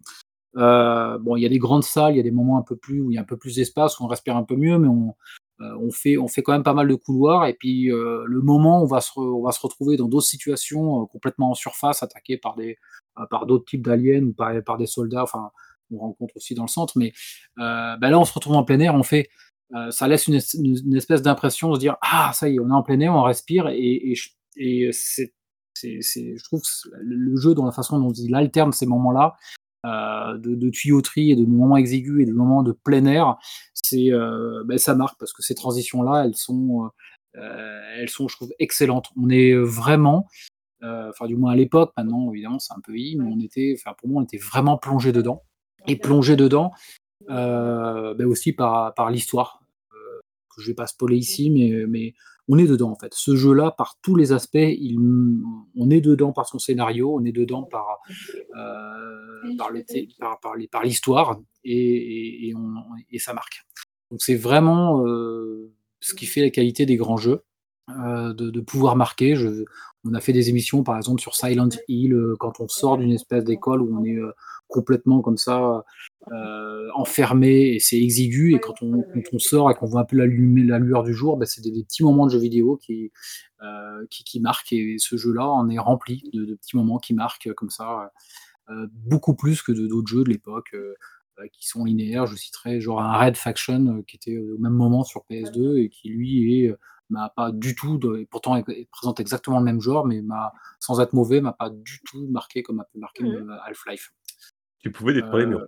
[0.55, 2.75] Euh, bon, il y a des grandes salles, il y a des moments un peu
[2.75, 4.77] plus où il y a un peu plus d'espace, où on respire un peu mieux,
[4.79, 5.13] mais on,
[5.61, 7.45] euh, on, fait, on fait quand même pas mal de couloirs.
[7.47, 11.03] Et puis, euh, le moment on va se, on va se retrouver dans d'autres situations
[11.03, 12.77] euh, complètement en surface, attaqués par des
[13.19, 15.49] euh, par d'autres types d'aliens ou par, des soldats, enfin,
[15.91, 16.97] on rencontre aussi dans le centre.
[16.97, 17.11] Mais
[17.59, 19.29] euh, ben là, on se retrouve en plein air, on fait.
[19.91, 22.59] ça laisse une, es- une- une espèce d'impression de se dire Ah, ça y est,
[22.59, 23.67] on est en plein air, on respire.
[23.69, 24.15] Et, et,
[24.57, 25.33] et c'est,
[25.73, 29.35] c'est, c'est- je trouve que le jeu, dans la façon dont il alterne ces moments-là,
[29.87, 33.37] de, de tuyauterie et de moments exigus et de moments de plein air,
[33.73, 36.89] c'est euh, ben, ça marque parce que ces transitions-là, elles sont,
[37.35, 39.07] euh, elles sont, je trouve, excellentes.
[39.21, 40.27] On est vraiment,
[40.83, 43.75] euh, enfin du moins à l'époque, maintenant évidemment c'est un peu vieilli, mais on était,
[43.97, 45.43] pour moi on était vraiment plongé dedans
[45.87, 46.71] et plongé dedans
[47.29, 49.66] euh, ben aussi par, l'histoire euh,
[50.57, 52.13] que je vais pas spoiler ici, mais,
[52.49, 53.13] on est dedans en fait.
[53.13, 54.97] Ce jeu-là, par tous les aspects, il,
[55.75, 57.99] on est dedans par son scénario, on est dedans par,
[58.55, 59.41] euh,
[60.83, 62.53] l'histoire et,
[63.11, 63.65] et, ça marque.
[64.11, 67.43] Donc c'est vraiment euh, ce qui fait la qualité des grands jeux,
[67.87, 69.35] de, de pouvoir marquer.
[70.03, 73.11] On a fait des émissions par exemple sur Silent Hill euh, quand on sort d'une
[73.11, 74.31] espèce d'école où on est euh,
[74.67, 75.83] complètement comme ça
[76.31, 79.03] euh, enfermé et c'est exigu et quand on,
[79.39, 82.25] sort et qu'on voit un peu la, lueur du jour, ben, c'est des, petits moments
[82.25, 83.11] de jeux vidéo qui,
[83.61, 87.69] euh, qui, marquent et ce jeu-là en est rempli de, petits moments qui marquent comme
[87.69, 88.11] ça
[88.69, 90.95] euh, beaucoup plus que d'autres jeux de l'époque euh,
[91.39, 92.25] euh, qui sont linéaires.
[92.25, 95.89] Je citerai genre un Red Faction euh, qui était au même moment sur PS2 et
[95.89, 99.59] qui lui est euh, m'a pas du tout, de- et pourtant il il présente exactement
[99.59, 102.83] le même genre, mais m'a sans être mauvais, m'a pas du tout marqué comme a
[102.85, 103.49] pu marquer Mhm.
[103.51, 104.13] euh, Half-Life.
[104.79, 105.67] Tu pouvais détruire les Euh, murs.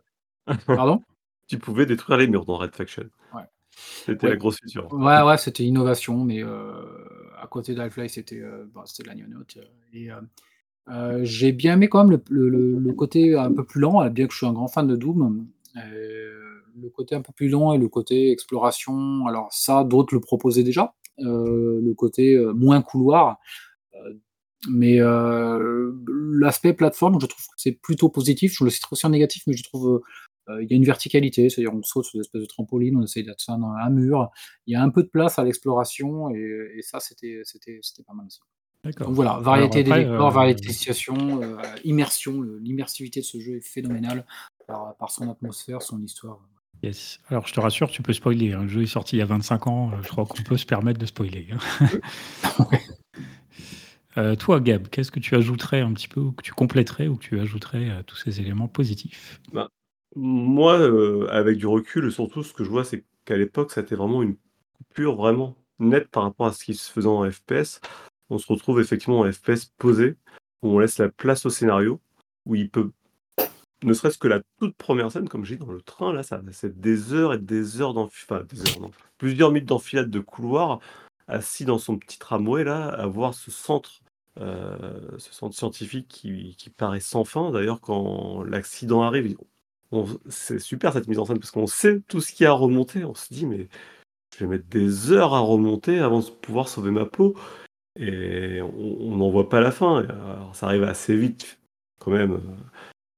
[0.65, 1.01] pardon?
[1.47, 3.09] Tu pouvais détruire les murs dans Red Faction.
[3.33, 3.41] Ouais.
[3.75, 4.29] C'était Ouais.
[4.33, 4.91] la grosse feature.
[4.93, 6.73] Ouais, ouais, c'était innovation, mais euh,
[7.41, 9.57] à côté de Half-Life, c'était euh, bah, c'était de la gnognotte.
[9.57, 10.21] euh, Et euh,
[10.89, 14.09] euh, j'ai bien aimé quand même le, le- le- côté un peu plus lent, euh,
[14.09, 15.47] bien que je suis un grand fan de Doom.
[15.77, 16.35] euh,
[16.81, 20.63] le côté un peu plus lent et le côté exploration, alors ça, d'autres le proposaient
[20.63, 20.93] déjà.
[21.25, 23.37] Euh, le côté euh, moins couloir.
[23.95, 24.13] euh,
[24.69, 25.93] mais euh,
[26.33, 28.53] l'aspect plateforme, je trouve que c'est plutôt positif.
[28.57, 30.01] Je le cite aussi en négatif, mais je trouve
[30.49, 33.03] euh, il y a une verticalité, c'est-à-dire on saute sur des espèces de trampoline, on
[33.03, 34.29] essaye d'atteindre un mur.
[34.67, 37.43] Il y a un peu de place à l'exploration et, et ça, c'était
[38.05, 38.39] pas mal aussi.
[38.83, 41.41] Donc voilà, variété des décors, euh, variété des situations,
[41.83, 44.25] immersion, l'immersivité de ce jeu est phénoménale
[44.67, 46.39] par, par son atmosphère, son histoire.
[46.81, 47.19] Yes.
[47.27, 48.53] Alors, je te rassure, tu peux spoiler.
[48.53, 48.63] hein.
[48.63, 49.91] Le jeu est sorti il y a 25 ans.
[49.91, 51.47] euh, Je crois qu'on peut se permettre de spoiler.
[51.51, 51.89] hein.
[54.17, 57.15] Euh, toi, Gab, qu'est-ce que tu ajouterais un petit peu, ou que tu compléterais, ou
[57.15, 59.39] que tu ajouterais à tous ces éléments positifs?
[60.15, 64.23] Moi, euh, avec du recul, surtout, ce que je vois, c'est qu'à l'époque, c'était vraiment
[64.23, 64.35] une
[64.73, 67.79] coupure vraiment nette par rapport à ce qui se faisait en FPS.
[68.31, 70.15] On se retrouve effectivement en FPS posé,
[70.63, 72.01] où on laisse la place au scénario,
[72.45, 72.91] où il peut,
[73.83, 76.41] ne serait-ce que la toute première scène, comme j'ai dit dans le train, là, ça
[76.51, 80.79] c'est des heures et des heures d'enfilade, enfin, plusieurs minutes d'enfilade de couloirs,
[81.27, 84.01] assis dans son petit tramway, là, à voir ce centre,
[84.39, 87.51] euh, ce centre scientifique qui, qui paraît sans fin.
[87.51, 89.37] D'ailleurs, quand l'accident arrive,
[90.27, 93.05] c'est super cette mise en scène parce qu'on sait tout ce qui a remonté.
[93.05, 93.69] On se dit, mais
[94.37, 97.35] je vais mettre des heures à remonter avant de pouvoir sauver ma peau.
[97.95, 100.03] Et on n'en voit pas la fin.
[100.03, 101.59] Alors, ça arrive assez vite,
[101.99, 102.39] quand même, euh,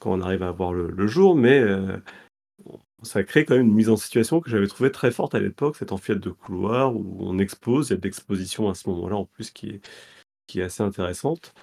[0.01, 1.97] quand on arrive à voir le, jour, mais euh,
[3.03, 5.77] ça crée quand même une mise en situation que j'avais trouvé très forte à l'époque,
[5.77, 7.89] cette enfilade de couloir où on expose.
[7.89, 9.81] Il y a de l'exposition à ce moment-là, en plus, qui est,
[10.47, 11.53] qui est assez intéressante.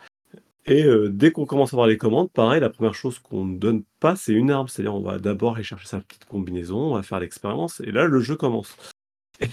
[0.66, 3.59] Et euh, dès qu'on commence à voir les commandes, pareil, la première chose qu'on ne
[3.59, 4.68] donne pas, c'est une arme.
[4.68, 8.07] C'est-à-dire, on va d'abord aller chercher sa petite combinaison, on va faire l'expérience, et là,
[8.07, 8.77] le jeu commence.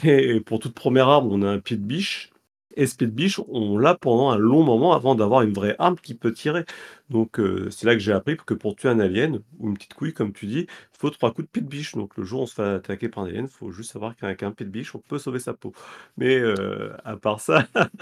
[0.03, 2.31] Et pour toute première arme, on a un pied de biche.
[2.75, 6.33] Et biche, on l'a pendant un long moment avant d'avoir une vraie arme qui peut
[6.33, 6.65] tirer.
[7.09, 9.93] Donc, euh, c'est là que j'ai appris que pour tuer un alien, ou une petite
[9.93, 11.93] couille, comme tu dis, faut trois coups de biche.
[11.93, 14.43] Donc, le jour où on se fait attaquer par un alien, faut juste savoir qu'avec
[14.43, 15.73] un biche, on peut sauver sa peau.
[16.17, 17.65] Mais euh, à part ça,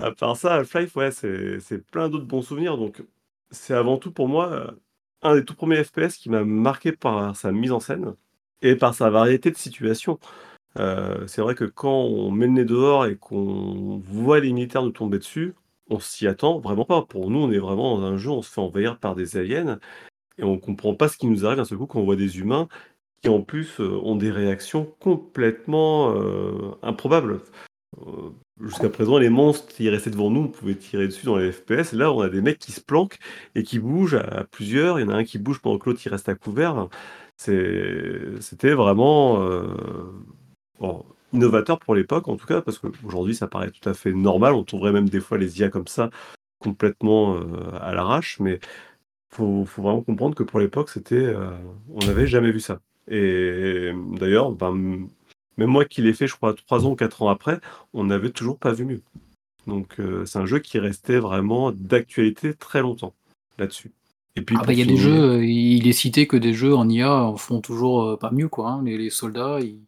[0.00, 2.76] À part ça, Half-Life, ouais, c'est plein d'autres bons souvenirs.
[2.78, 3.02] Donc,
[3.50, 4.80] c'est avant tout pour moi, heu,
[5.22, 8.14] un des tout premiers FPS qui m'a marqué par sa mise en scène
[8.62, 10.18] et par sa variété de situations.
[10.78, 14.82] Heu, c'est vrai que quand on met le nez dehors et qu'on voit les militaires
[14.82, 15.54] nous tomber dessus,
[15.90, 17.02] on s'y attend vraiment pas.
[17.02, 19.78] Pour nous, on est vraiment dans un jeu, on se fait envahir par des aliens
[20.38, 22.38] et on comprend pas ce qui nous arrive d'un seul coup quand on voit des
[22.40, 22.68] humains
[23.22, 27.40] qui en plus, heu, ont des réactions complètement, heu, improbables.
[28.60, 31.92] Jusqu'à présent, les monstres qui restaient devant nous, on pouvait tirer dessus dans les FPS.
[31.92, 33.18] Là, on a des mecs qui se planquent
[33.54, 34.98] et qui bougent à plusieurs.
[34.98, 36.88] Il y en a un qui bouge pendant que l'autre reste à couvert.
[37.36, 39.40] C'était vraiment,
[40.80, 44.54] bon, innovateur pour l'époque en tout cas, parce qu'aujourd'hui ça paraît tout à fait normal.
[44.54, 46.10] On trouverait même des fois les IA comme ça,
[46.58, 47.46] complètement, heu,
[47.80, 48.60] à l'arrache, mais
[49.30, 51.50] faut faut vraiment comprendre que pour l'époque c'était, heu,
[51.94, 54.74] on n'avait jamais vu ça et d'ailleurs, ben,
[55.56, 57.58] même moi qui l'ai fait, je crois 3 ans ou 4 ans après,
[57.94, 59.02] on n'avait toujours pas vu mieux.
[59.66, 63.14] Donc heu, c'est un jeu qui restait vraiment d'actualité très longtemps,
[63.58, 63.92] là-dessus
[64.36, 66.74] et puis Ah bah, il y a des jeux, il est cité que des jeux
[66.74, 68.82] en IA en font toujours, pas mieux quoi, hein.
[68.84, 69.80] Les les soldats, ils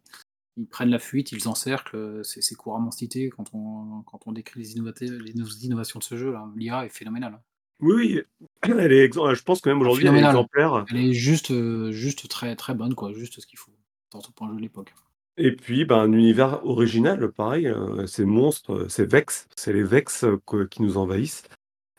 [0.57, 4.59] ils prennent la fuite, ils encerclent, heu, c'est couramment cité quand on quand on décrit
[4.59, 6.47] les innovations de ce jeu-là.
[6.55, 7.41] L'IA est phénoménale, hein.
[7.81, 8.21] Oui, oui,
[8.79, 10.85] elle est je pense que même aujourd'hui elle est exemplaire.
[10.89, 13.71] elle est juste, heu, juste très, très bonne quoi, juste ce qu'il faut,
[14.11, 14.93] surtout pour un jeu de l'époque.
[15.37, 20.25] Et puis, ben, un univers original, pareil, heu, ces monstres, ces Vex, c'est les Vex,
[20.69, 21.43] qui nous envahissent.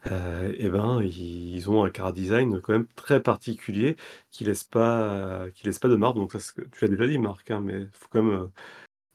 [0.07, 3.97] Et ben, ils ont un chara design quand même très particulier
[4.31, 6.21] qui laisse pas qui laisse pas de marbre.
[6.21, 8.51] Donc tu l'as déjà dit Marc, hein, mais faut quand même, heu,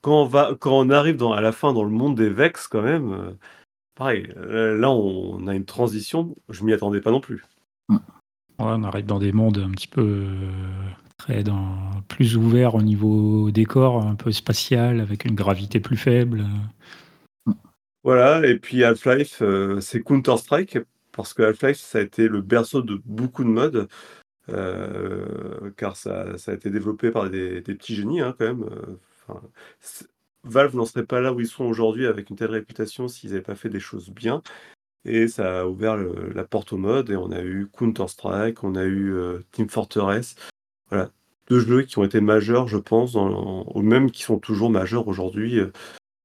[0.01, 2.81] quand on va quand on arrive à la fin dans le monde des Vex quand
[2.83, 3.37] même, heu,
[3.95, 7.43] pareil, là on a une transition, je m'y attendais pas non plus.
[7.89, 7.97] Ouais,
[8.59, 10.25] on arrive dans des mondes un petit peu,
[12.07, 16.45] plus ouverts au niveau décor, un peu spatial, avec une gravité plus faible.
[18.07, 20.77] Voilà et puis Half-Life, heu, c'est Counter Strike
[21.11, 23.85] parce que Half-Life, ça a été le berceau de beaucoup de mods,
[24.49, 28.65] heu, car ça a été développé par des petits génies, hein, quand même,
[29.81, 30.05] c
[30.45, 33.41] Valve n'en serait pas là où ils sont aujourd'hui avec une telle réputation s'ils avaient
[33.41, 34.41] pas fait des choses bien
[35.05, 38.75] et ça a ouvert la porte aux mods et on a eu Counter Strike, on
[38.75, 39.15] a eu,
[39.53, 40.35] Team Fortress.
[40.89, 41.11] Voilà,
[41.49, 45.59] 2 jeux qui ont été majeurs, je pense, ou même qui sont toujours majeurs aujourd'hui,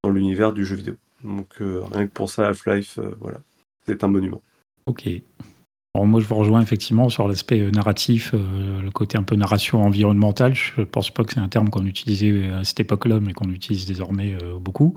[0.03, 0.95] dans l'univers du jeu vidéo.
[1.23, 3.39] Donc heu, rien que pour ça, Half-Life, heu, voilà,
[3.85, 4.41] c'est un monument.
[4.85, 5.07] OK.
[5.95, 9.83] Alors moi, je vous rejoins effectivement sur l'aspect, heu, narratif, le côté un peu narration
[9.83, 10.55] environnementale.
[10.55, 13.85] Je pense pas que c'est un terme qu'on utilisait à cette époque-là, mais qu'on utilise
[13.85, 14.95] désormais, beaucoup,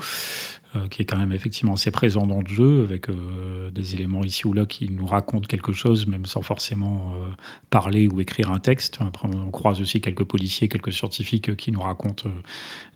[0.74, 4.24] heu, qui est quand même effectivement assez présent dans le jeu avec, heu, des éléments
[4.24, 7.33] ici ou là qui nous racontent quelque chose, même sans forcément, heu,
[7.70, 8.98] parler ou écrire un texte.
[9.00, 12.29] Après, on croise aussi quelques policiers, quelques scientifiques, qui nous racontent,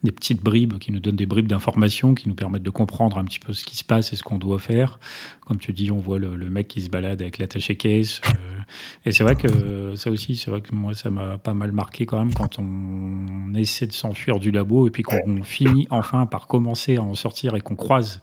[0.02, 3.24] des petites bribes, qui nous donnent des bribes d'informations, qui nous permettent de comprendre un
[3.24, 4.98] petit peu ce qui se passe et ce qu'on doit faire.
[5.46, 8.61] Comme tu dis, on voit le le mec qui se balade avec l'attaché-caisse, heu
[9.04, 12.06] et c'est vrai que ça aussi, c'est vrai que moi, ça m'a pas mal marqué
[12.06, 16.46] quand même quand on essaie de s'enfuir du labo et puis qu'on finit enfin par
[16.46, 18.20] commencer à en sortir et qu'on croise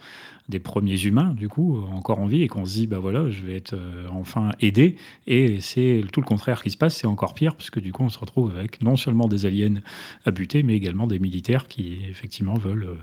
[0.50, 3.43] des 1ers humains, du coup, encore en vie et qu'on se dit: «Bah, voilà, je
[3.43, 4.95] vais être, heu, enfin aidé»
[5.28, 8.10] et c'est tout le contraire qui se passe, c'est encore pire puisque du coup, on
[8.10, 9.82] se retrouve avec non seulement des aliens
[10.26, 12.97] à buter, mais également des militaires qui effectivement veulent, heu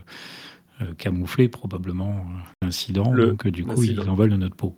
[0.83, 2.25] heu, camoufler probablement,
[2.63, 4.75] l'incident donc du coup, ils en veulent de notre peau.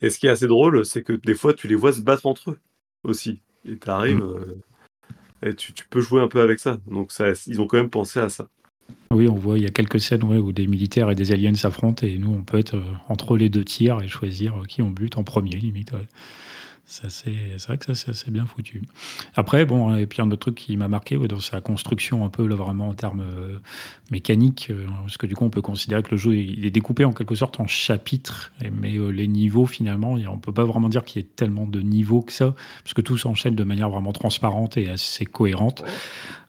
[0.00, 2.26] Et ce qui est assez drôle, c'est que des fois, tu les vois se battre
[2.26, 2.58] entre eux,
[3.04, 5.48] aussi et tu arrives, Mmh.
[5.48, 6.78] et tu tu peux jouer un peu avec ça.
[6.90, 8.48] Donc ça ils ont quand même pensé à ça.
[9.10, 12.06] Oui, on voit, il y a quelques scènes, où des militaires et des aliens s'affrontent
[12.06, 14.90] et nous, on peut être, heu, entre les 2 tirs et choisir, heu, qui on
[14.90, 16.06] bute en 1er limite, ouais.
[16.84, 17.30] C'est
[17.68, 18.82] vrai que ça, c'est bien foutu.
[19.34, 22.28] Après bon et puis un autre truc qui m'a marqué, ouais, dans sa construction un
[22.28, 23.60] peu là, vraiment en termes, heu,
[24.10, 24.70] mécaniques,
[25.02, 27.34] parce que du coup, on peut considérer que le jeu, il est découpé en quelque
[27.36, 31.28] sorte en chapitres mais les niveaux finalement, on peut pas vraiment dire qu'il y ait
[31.36, 35.24] tellement de niveaux que ça, parce que tout s'enchaîne de manière vraiment transparente et assez
[35.24, 35.84] cohérente.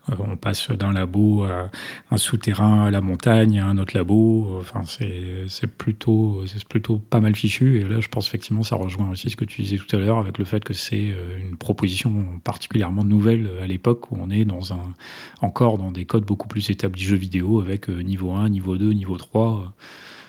[0.09, 1.69] Heu, on passe d'un labo à
[2.11, 7.35] un souterrain, à la montagne, à un autre labo, enfin c'est plutôt plutôt pas mal
[7.35, 9.99] fichu et là, je pense effectivement, ça rejoint aussi ce que tu disais tout à
[9.99, 12.11] l'heure avec le fait que c'est, heu, une proposition
[12.43, 14.93] particulièrement nouvelle, à l'époque où on est dans un
[15.41, 19.17] encore dans des codes beaucoup plus établis jeux vidéo avec, niveau 1, niveau 2, niveau
[19.17, 19.83] 3, heu,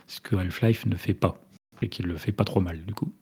[0.09, 1.39] ce que Half-Life ne fait pas
[1.83, 3.13] et qu'il le fait pas trop mal, du coup.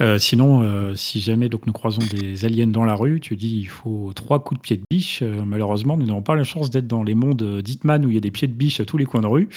[0.00, 3.58] Heu, sinon, heu, si jamais donc nous croisons des aliens dans la rue, tu dis:
[3.60, 6.70] «Il faut 3 coups de pied de biche», heu, malheureusement, nous n'avons pas la chance
[6.70, 8.96] d'être dans les mondes, d'Hitman où il y a des pieds de biche à tous
[8.96, 9.48] les coins de rue.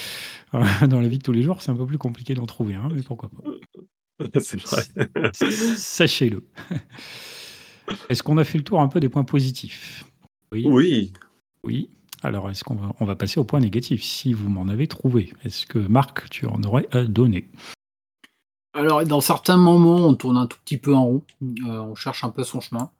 [0.89, 2.89] Dans la vie de tous les jours, c'est un peu plus compliqué d'en trouver, hein,
[2.93, 3.43] mais pourquoi pas.
[4.41, 4.83] C'est vrai.
[5.41, 6.43] S sachez-le.
[8.09, 10.05] Est-ce qu'on a fait le tour un peu des points positifs?
[10.51, 10.63] Oui?
[10.67, 11.13] Oui.
[11.63, 11.89] Oui?
[12.23, 15.33] Alors, est-ce qu'on va, on va passer au point négatif Si vous m'en avez trouvé,
[15.43, 17.49] est-ce que Marc, tu en aurais à donner?
[18.75, 21.23] Alors, dans certains moments, on tourne un tout petit peu en rond.
[21.41, 22.91] Euh, on cherche un peu son chemin.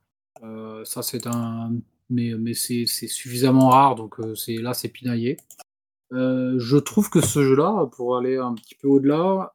[0.42, 1.74] Euh, ça, c'est un.
[2.10, 5.38] Mais, mais c'est suffisamment rare, donc euh, c'est là, c'est pinaillé.
[6.12, 9.54] Je trouve que ce jeu-là, pour aller un petit peu au-delà,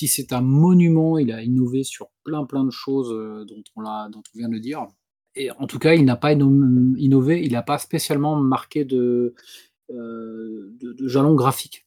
[0.00, 3.10] si c'est un monument, il a innové sur plein plein de choses
[3.46, 4.86] dont, on l'a, dont on vient de dire.
[5.34, 9.34] Et en tout cas, il n'a pas inno- innové, il n'a pas spécialement marqué de,
[9.90, 11.86] de, de jalon graphique.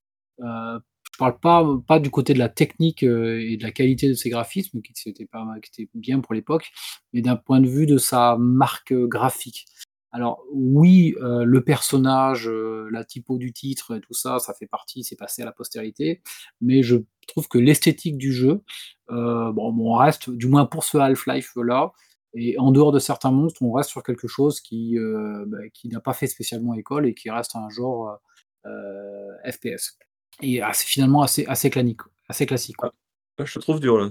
[1.11, 4.13] Je parle pas, pas du côté de la technique euh, et de la qualité de
[4.13, 6.71] ses graphismes, qui étaient, pas, qui étaient bien pour l'époque,
[7.13, 9.65] mais d'un point de vue de sa marque graphique.
[10.13, 14.67] Alors oui, euh, le personnage, euh, la typo du titre, et tout ça, ça fait
[14.67, 16.21] partie, c'est passé à la postérité,
[16.59, 16.97] mais je
[17.27, 18.61] trouve que l'esthétique du jeu,
[19.09, 21.91] bon, on reste, du moins pour ce Half-Life là,
[22.33, 24.97] et en dehors de certains monstres, on reste sur quelque chose qui,
[25.47, 28.17] bah, qui n'a pas fait spécialement école et qui reste un genre
[29.45, 29.97] FPS.
[30.41, 32.77] Et assez- finalement assez, assez, clanique, assez classique.
[32.77, 32.93] quoi.
[33.37, 34.09] Ah, je te trouve dur là.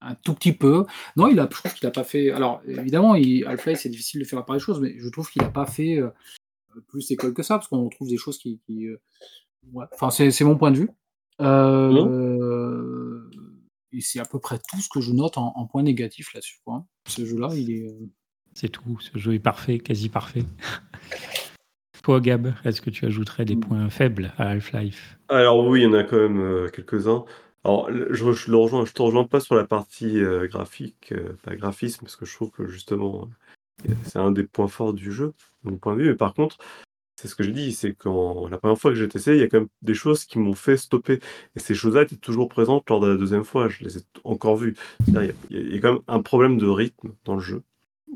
[0.00, 0.84] Un tout petit peu.
[1.16, 2.30] Non, il a, je trouve qu'il n'a pas fait.
[2.30, 5.66] Alors, évidemment, Half-Life, c'est difficile de faire pareil chose, mais je trouve qu'il n'a pas
[5.66, 6.10] fait euh,
[6.86, 8.60] plus école que ça, parce qu'on trouve des choses qui.
[8.64, 9.00] qui, euh,
[9.72, 9.86] ouais.
[9.92, 10.90] Enfin, c'est c'est mon point de vue.
[11.40, 13.20] Euh,
[13.92, 16.60] et c'est à peu près tout ce que je note en, en point négatif là-dessus.
[16.64, 16.86] quoi.
[17.08, 17.88] Ce jeu-là, il est.
[17.88, 18.08] euh,
[18.54, 18.98] C'est tout.
[19.00, 20.44] Ce jeu est parfait, quasi parfait.
[22.08, 25.18] Toi, Gab, est-ce que tu ajouterais des points faibles à Half-Life?
[25.28, 27.26] Alors oui, il y en a quand même euh, quelques-uns.
[27.64, 31.34] Alors, je, je le rejoins, je te rejoins pas sur la partie euh, graphique, euh,
[31.48, 33.28] graphisme, parce que je trouve que justement,
[34.04, 35.34] c'est un des points forts du jeu,
[35.64, 36.08] de mon point de vue.
[36.08, 36.56] Mais par contre,
[37.16, 39.42] c'est ce que j'ai dit, c'est quand la première fois que j'ai testé, il y
[39.42, 41.20] a quand même des choses qui m'ont fait stopper.
[41.56, 43.68] Et ces choses-là étaient toujours présentes lors de la deuxième fois.
[43.68, 44.76] Je les ai encore vues.
[45.04, 47.42] C'est-à-dire, Il y, a, il y a quand même un problème de rythme dans le
[47.42, 47.64] jeu.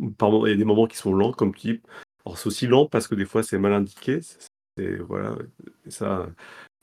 [0.00, 1.86] Il y a des moments qui sont lents, comme type.
[2.36, 4.20] C'est aussi lent parce que des fois, c'est mal indiqué.
[4.76, 5.36] Voilà.
[5.88, 6.28] Ça,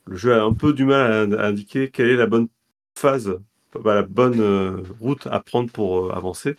[0.06, 2.48] le jeu a un peu du mal à, indiquer quelle est la bonne
[2.96, 3.38] phase,
[3.74, 6.56] bah, la bonne euh, route à prendre pour euh, avancer.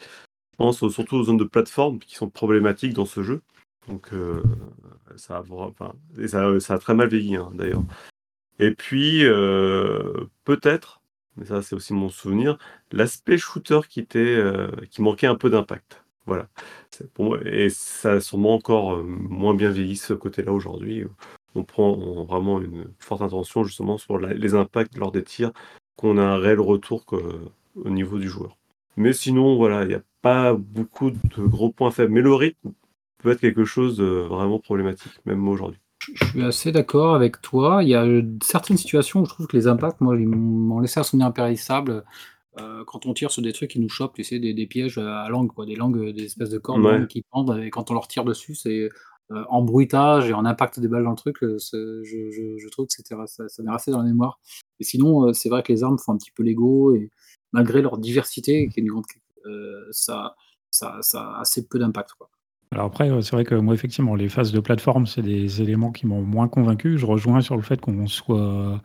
[0.54, 3.42] Je pense surtout aux zones de plateforme qui sont problématiques dans ce jeu.
[3.88, 4.44] Donc, euh,
[5.16, 7.84] ça, a, et ça, a très mal vieilli hein, d'ailleurs.
[8.60, 9.24] Et puis,
[10.44, 11.02] peut-être,
[11.36, 12.60] mais ça c'est aussi mon souvenir,
[12.92, 14.40] l'aspect shooter qui, était,
[14.92, 16.04] qui manquait un peu d'impact.
[16.26, 16.48] Voilà.
[17.14, 21.06] Pour moi, et ça a sûrement encore euh, moins bien vieilli ce côté-là aujourd'hui.
[21.56, 25.52] On prend vraiment une forte attention justement sur les impacts lors des tirs,
[25.98, 27.06] qu'on a un réel retour
[27.76, 28.58] au niveau du joueur.
[28.98, 32.14] Mais sinon, voilà, il n'y a pas beaucoup de gros points faibles.
[32.14, 32.72] Mais le rythme
[33.18, 35.80] peut être quelque chose de vraiment problématique, même aujourd'hui.
[36.14, 37.84] Je suis assez d'accord avec toi.
[37.84, 40.80] Il y a euh, certaines situations où je trouve que les impacts, moi, ils m'ont
[40.80, 42.04] laissé un souvenir impérissable.
[42.60, 44.98] Euh, quand on tire sur des trucs qui nous chopent, tu sais, des, des pièges
[44.98, 47.08] à langue, quoi, des langues, des espèces de cordes Ouais.
[47.08, 48.90] qui pendent, et quand on leur tire dessus, c'est
[49.32, 51.42] euh, en bruitage et en impact des balles dans le truc.
[51.44, 54.40] euh, je, je- je trouve que c'était ça, ça m'est resté dans la mémoire.
[54.82, 57.10] Et sinon, euh, c'est vrai que les armes font un petit peu l'ego, et
[57.54, 59.06] malgré leur diversité, qui est une grande,
[59.46, 60.36] euh, ça,
[60.72, 62.12] ça, ça a assez peu d'impact.
[62.18, 62.30] quoi.
[62.74, 65.92] Alors après, euh, c'est vrai que moi, effectivement, les phases de plateforme, c'est des éléments
[65.94, 66.98] qui m'ont moins convaincu.
[66.98, 68.82] Je rejoins sur le fait qu'on soit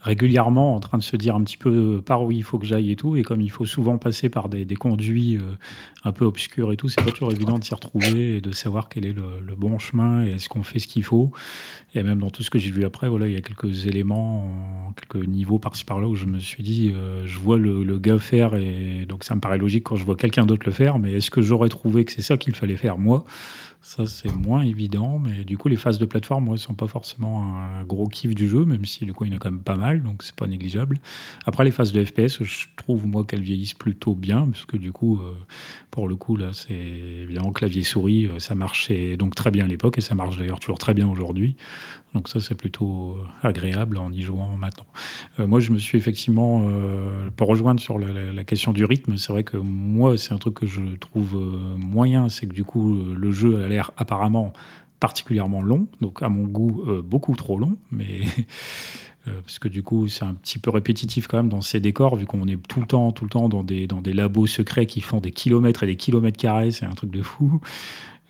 [0.00, 2.90] régulièrement en train de se dire un petit peu par où il faut que j'aille
[2.90, 3.16] et tout.
[3.16, 5.56] Et comme il faut souvent passer par des, conduits euh,
[6.04, 8.88] un peu obscurs et tout, c'est pas toujours évident de s'y retrouver et de savoir
[8.88, 11.32] quel est le, le bon chemin et est-ce qu'on fait ce qu'il faut.
[11.94, 14.94] Et même dans tout ce que j'ai vu après, voilà, il y a quelques éléments,
[14.96, 18.18] quelques niveaux par-ci par-là où je me suis dit, euh, je vois le, le gars
[18.18, 21.12] faire et donc ça me paraît logique quand je vois quelqu'un d'autre le faire, mais
[21.12, 23.24] est-ce que j'aurais trouvé que c'est ça qu'il fallait faire moi?
[23.82, 27.56] Ça, c'est moins évident, mais du coup, les phases de plateforme, moi, sont pas forcément
[27.56, 29.62] un gros kiff du jeu, même si du coup, il y en a quand même
[29.62, 30.98] pas mal, donc c'est pas négligeable.
[31.46, 34.92] Après, les phases de FPS, je trouve, moi, qu'elles vieillissent plutôt bien, parce que du
[34.92, 35.32] coup, euh,
[35.90, 39.96] pour le coup, là, c'est évidemment clavier-souris, euh, ça marchait donc très bien à l'époque,
[39.96, 41.56] et ça marche d'ailleurs toujours très bien aujourd'hui.
[42.14, 44.86] Donc ça, c'est plutôt euh, agréable en y jouant maintenant.
[45.38, 49.32] Euh, moi, je me suis effectivement, euh, pour rejoindre sur la, question du rythme, c'est
[49.32, 53.04] vrai que moi, c'est un truc que je trouve euh, moyen, c'est que du coup,
[53.14, 54.52] le jeu a l'air apparemment
[54.98, 58.20] particulièrement long, donc à mon goût, beaucoup trop long, mais...
[59.24, 62.26] parce que du coup, c'est un petit peu répétitif quand même dans ces décors, vu
[62.26, 65.00] qu'on est tout le temps, tout le temps dans des, dans des labos secrets qui
[65.02, 67.60] font des kilomètres et des kilomètres carrés, c'est un truc de fou.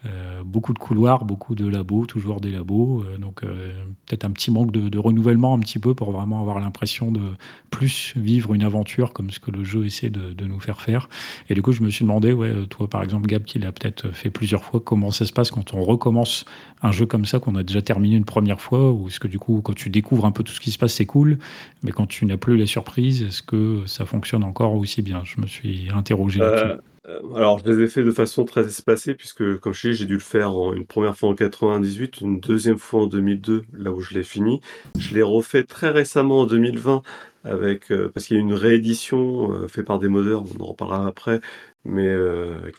[0.07, 3.05] Euh, beaucoup de couloirs, beaucoup de labos, toujours des labos.
[3.05, 6.59] euh, donc euh, peut-être un petit manque de, renouvellement un petit peu pour vraiment avoir
[6.59, 7.21] l'impression de
[7.69, 11.11] plus vivre une aventure comme ce que le jeu essaie de, nous faire faire.
[11.51, 14.11] Et du coup, je me suis demandé, ouais, toi par exemple, Gab, qui l'a peut-être
[14.13, 16.47] fait plusieurs fois, comment ça se passe quand on recommence
[16.83, 19.39] un jeu comme ça qu'on a déjà terminé une première fois, ou est-ce que du
[19.39, 21.39] coup, quand tu découvres un peu tout ce qui se passe, c'est cool,
[21.83, 25.23] mais quand tu n'as plus la surprise, est-ce que ça fonctionne encore aussi bien?
[25.25, 26.81] Je me suis interrogé là-dessus.
[27.09, 30.05] Euh, alors, je les ai fait de façon très espacée puisque, comme je dis, j'ai
[30.07, 34.01] dû le faire une première fois en 98, une deuxième fois en 2002, là où
[34.01, 34.61] je l'ai fini.
[34.99, 37.03] Je l'ai refait très récemment en 2020
[37.45, 40.67] avec, euh, parce qu'il y a une réédition, euh, faite par des modeurs, on en
[40.67, 41.41] reparlera après,
[41.85, 42.15] mais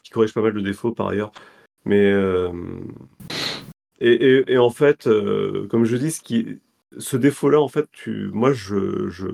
[0.03, 1.31] qui corrige pas mal de défauts par ailleurs.
[1.85, 2.13] Mais,
[3.99, 5.09] et en fait,
[5.69, 6.21] comme je dis, ce
[6.97, 9.27] ce défaut-là, en fait, moi, je je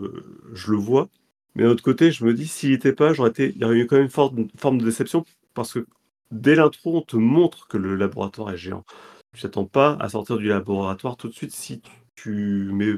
[0.53, 1.09] je le vois
[1.57, 3.79] mais d'un autre côté, je me dis, s'il n'était pas, j'aurais été, il y aurait
[3.79, 5.87] eu quand même une forme, de déception parce que
[6.29, 8.85] dès l'intro, on te montre que le laboratoire est géant.
[9.33, 11.81] Tu t'attends pas à sortir du laboratoire tout de suite si
[12.15, 12.93] tu mets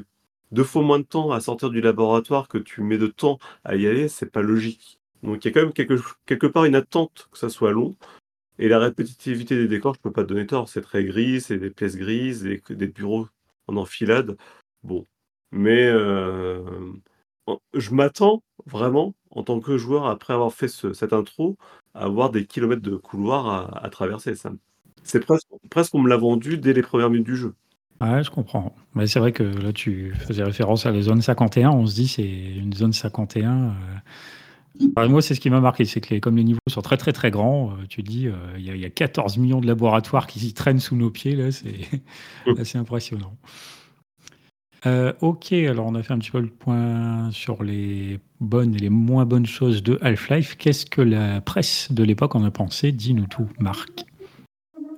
[0.52, 3.76] deux fois moins de temps à sortir du laboratoire que tu mets de temps à
[3.76, 5.00] y aller, c'est pas logique.
[5.22, 5.94] Donc il y a quand même quelque,
[6.26, 7.96] quelque part une attente que ça soit long.
[8.58, 10.68] Et la répétitivité des décors, je peux pas te donner tort.
[10.68, 13.26] C'est très gris, c'est des pièces grises, des, bureaux
[13.68, 14.36] en enfilade.
[14.82, 15.06] Bon.
[15.50, 16.62] Mais euh,
[17.74, 21.56] je m'attends vraiment, en tant que joueur, après avoir fait cette intro,
[21.94, 24.34] à avoir des kilomètres de couloirs à, traverser.
[24.34, 24.50] Ça,
[25.02, 27.54] c'est presque, presque on me l'a vendu dès les premières minutes du jeu.
[28.00, 28.74] Ouais, je comprends.
[28.94, 31.70] Mais c'est vrai que là, tu faisais référence à la zone 51.
[31.70, 33.74] On se dit, c'est une zone 51.
[34.80, 35.08] Euh.
[35.08, 35.84] moi, c'est ce qui m'a marqué.
[35.84, 38.64] C'est que comme les niveaux sont très, très, très grands, euh, tu dis, euh, il
[38.64, 41.36] y, a 14 millions de laboratoires qui s'y traînent sous nos pieds.
[41.36, 41.74] Là, c'est
[42.58, 43.36] assez impressionnant.
[44.86, 48.78] Euh, ok, alors on a fait un petit peu le point sur les bonnes et
[48.78, 50.56] les moins bonnes choses de Half-Life.
[50.56, 54.06] Qu'est-ce que la presse de l'époque en a pensé Dis-nous tout, Marc.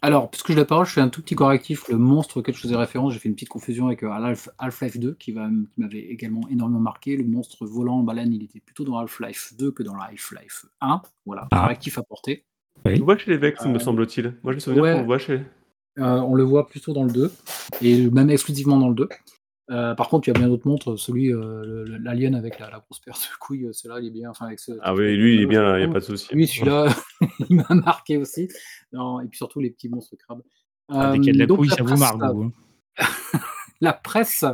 [0.04, 1.88] Alors, puisque je la parole, je fais un tout petit correctif.
[1.88, 5.14] Le monstre auquel je faisais référence, j'ai fait une petite confusion avec euh, Half-Life 2,
[5.14, 7.16] qui, m'avait également énormément marqué.
[7.16, 11.02] Le monstre volant en baleine, il était plutôt dans Half-Life 2 que dans Half-Life 1.
[11.24, 11.60] Voilà, ah.
[11.60, 12.44] correctif apporté.
[12.84, 12.98] Oui.
[13.00, 14.34] On voit chez les Vex, me euh, semble-t-il.
[14.42, 15.40] Moi, je me souviens qu'on le voit chez.
[15.96, 17.32] on le voit plutôt dans le 2,
[17.82, 19.08] et même exclusivement dans le 2.
[19.72, 20.98] Euh, par contre, il y a bien d'autres montres.
[20.98, 24.30] Celui, euh, l'alien avec la, grosse paire de couilles, euh, celui-là, il est bien.
[24.30, 26.28] Enfin, avec ah oui, lui, il est bien, il n'y a pas de souci.
[26.34, 26.88] Oui, celui-là,
[27.48, 28.48] il m'a marqué aussi.
[28.92, 30.42] Non, et puis surtout les petits monstres crabes.
[30.88, 32.52] Ah, dès qu'il y a de la couille, ça vous marque, vous.
[32.98, 33.06] Hein.
[33.80, 34.44] la presse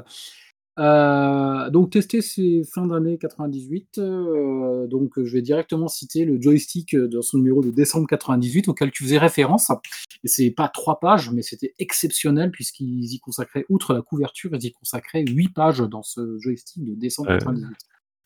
[0.78, 3.98] euh, donc testé c'est fin d'année 98.
[3.98, 8.90] Euh, donc je vais directement citer le joystick dans son numéro de décembre 98 auquel
[8.90, 9.70] tu faisais référence.
[10.24, 14.64] Et c'est pas trois pages, mais c'était exceptionnel puisqu'ils y consacraient, outre la couverture, ils
[14.64, 17.66] y consacraient huit pages dans ce joystick de décembre 98.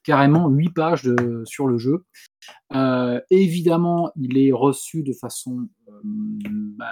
[0.04, 2.04] Carrément huit pages de, sur le jeu.
[2.74, 5.68] Euh, évidemment, il est reçu de façon
[6.02, 6.86] bah,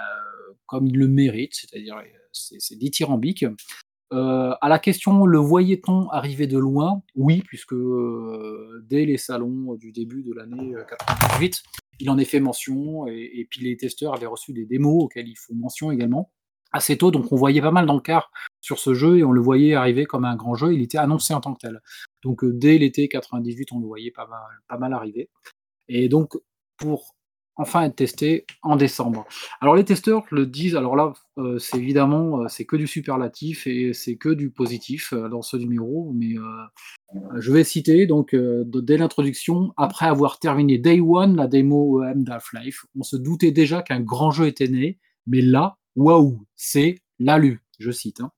[0.65, 2.01] comme il le mérite, c'est-à-dire
[2.31, 3.45] c'est dithyrambique.
[4.13, 7.01] Euh, à la question, le voyait-on arriver de loin?
[7.15, 12.25] Oui, puisque euh, dès les salons du début de l'année 98, euh, il en est
[12.25, 16.31] fait mention, et, puis les testeurs avaient reçu des démos auxquelles il faut mention également
[16.73, 18.31] assez tôt, donc on voyait pas mal d'encarts
[18.61, 20.73] sur ce jeu et on le voyait arriver comme un grand jeu.
[20.73, 21.81] Il était annoncé en tant que tel.
[22.23, 24.39] Donc dès l'été 98, on le voyait pas mal,
[24.69, 25.29] pas mal arriver.
[25.89, 26.37] Et donc
[26.77, 27.13] pour
[27.55, 29.25] enfin être testé en décembre.
[29.59, 33.67] Alors les testeurs le disent, alors là euh, c'est évidemment euh, c'est que du superlatif
[33.67, 36.35] et c'est que du positif euh, dans ce numéro, mais
[37.37, 42.85] je vais citer donc dès l'introduction, après avoir terminé Day One, la démo EM d'Half-Life,
[42.97, 44.97] on se doutait déjà qu'un grand jeu était né,
[45.27, 48.21] mais là, waouh, c'est l'alu, je cite.
[48.21, 48.31] Hein.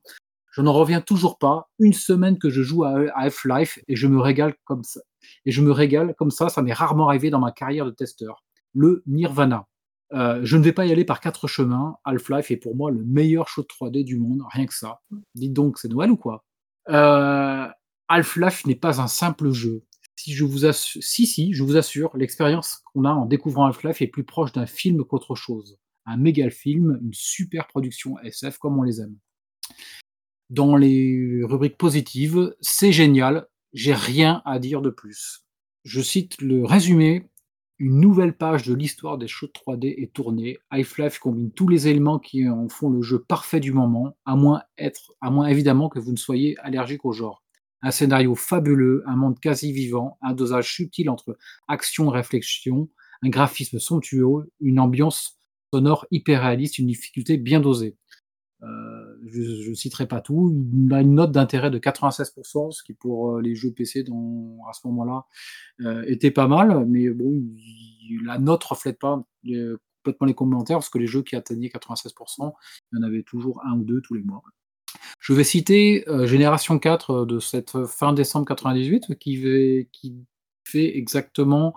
[0.52, 1.70] Je n'en reviens toujours pas.
[1.80, 5.02] Une semaine que je joue à Half-Life et je me régale comme ça.
[5.46, 8.43] Et je me régale comme ça, ça m'est rarement arrivé dans ma carrière de testeur
[8.74, 9.68] le Nirvana.
[10.14, 11.98] Euh, je ne vais pas y aller par quatre chemins.
[12.04, 15.02] Half-Life est pour moi le meilleur show de 3D du monde, rien que ça.
[15.36, 16.46] Dites donc, c'est Noël ou quoi?
[16.90, 17.68] Euh,
[18.10, 19.84] Half-Life n'est pas un simple jeu.
[20.16, 24.08] Si, je vous si, si, je vous assure, l'expérience qu'on a en découvrant Half-Life est
[24.08, 25.80] plus proche d'un film qu'autre chose.
[26.06, 29.18] Un méga film, une super production SF comme on les aime.
[30.50, 35.46] Dans les rubriques positives, c'est génial, j'ai rien à dire de plus.
[35.84, 37.28] Je cite le résumé
[37.84, 40.58] une nouvelle page de l'histoire des shows 3D est tournée.
[40.70, 44.62] Half-Life combine tous les éléments qui en font le jeu parfait du moment, à moins,
[44.78, 47.44] être, à moins évidemment que vous ne soyez allergique au genre.
[47.82, 52.90] Un scénario fabuleux, un monde quasi vivant, un dosage subtil entre action et réflexion,
[53.22, 55.38] un graphisme somptueux, une ambiance
[55.74, 57.98] sonore hyper réaliste, une difficulté bien dosée.
[58.62, 58.93] Euh,
[59.26, 60.54] je ne citerai pas tout.
[60.74, 64.74] Il a une note d'intérêt de 96%, ce qui pour euh, les jeux PC à
[64.74, 65.26] ce moment-là
[65.82, 67.06] euh, était pas mal, mais
[68.26, 72.54] la note reflète pas complètement les commentaires, parce que les jeux qui atteignaient 96%,
[72.92, 74.44] il y en avait toujours un ou deux tous les mois.
[75.20, 80.26] Je vais citer Génération 4 de cette fin décembre 98, qui, qui
[80.64, 81.74] fait exactement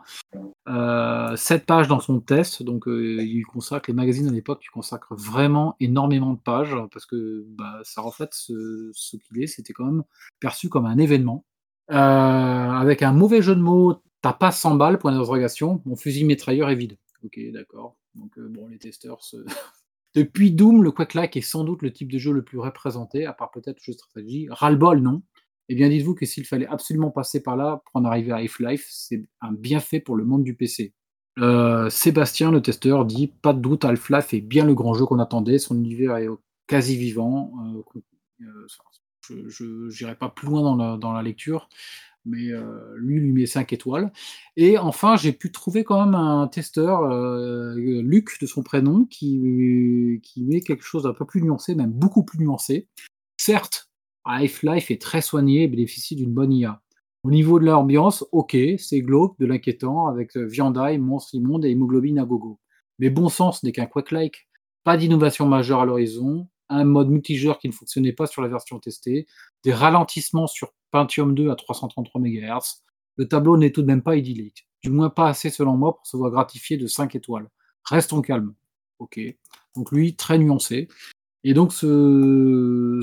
[0.69, 2.63] euh, 7 pages dans son test.
[2.63, 7.07] Donc, euh, il consacre, les magazines à l'époque, il consacre vraiment énormément de pages parce
[7.07, 9.47] que bah, ça reflète ce, qu'il est.
[9.47, 10.05] C'était quand même
[10.41, 11.45] perçu comme un événement.
[11.91, 16.25] Euh, avec un mauvais jeu de mots, t'as pas 100 balles, point d'interrogation, mon fusil
[16.25, 16.99] mitrailleur est vide.
[17.25, 17.97] Ok, d'accord.
[18.15, 19.37] Donc, euh, bon, les testeurs se...
[20.15, 23.35] Depuis Doom, le Quake-like est sans doute le type de jeu le plus représenté, à
[23.35, 24.49] part peut-être jeu de stratégie.
[24.51, 25.23] Ras-le-bol, non
[25.69, 28.87] Eh bien, dites-vous que s'il fallait absolument passer par là pour en arriver à Half-Life,
[28.91, 30.93] c'est un bienfait pour le monde du PC.
[31.39, 35.19] Euh, Sébastien, le testeur, dit Pas de doute, Half-Life est bien le grand jeu qu'on
[35.19, 35.59] attendait.
[35.59, 36.29] Son univers est
[36.67, 37.53] quasi vivant.
[38.41, 38.67] Euh,
[39.49, 41.69] je n'irai pas plus loin dans la, lecture
[42.27, 44.13] mais euh, lui lui met 5 étoiles.
[44.57, 50.21] Et enfin, j'ai pu trouver quand même un testeur, euh, Luc de son prénom, qui,
[50.23, 52.89] qui met quelque chose d'un peu plus nuancé, même beaucoup plus nuancé.
[53.37, 53.86] Certes,
[54.27, 56.83] Half-Life est très soigné et bénéficie d'une bonne IA.
[57.23, 61.71] Au niveau de l'ambiance, ok, c'est glauque, de l'inquiétant, avec euh, viandaille, monstre immonde et
[61.71, 62.61] hémoglobine à gogo.
[62.99, 64.49] Mais bon sens n'est qu'un quack-like.
[64.85, 68.79] Pas d'innovation majeure à l'horizon, un mode multijoueur qui ne fonctionnait pas sur la version
[68.79, 69.27] testée,
[69.65, 72.85] des ralentissements sur Pentium 2 à 333 MHz.
[73.17, 76.07] Le tableau n'est tout de même pas idyllique, du moins pas assez selon moi pour
[76.07, 77.49] se voir gratifié de 5 étoiles.
[77.85, 78.55] Restons calmes.
[78.99, 79.21] Ok.
[79.75, 80.89] Donc lui, très nuancé.
[81.49, 83.01] Et donc ce,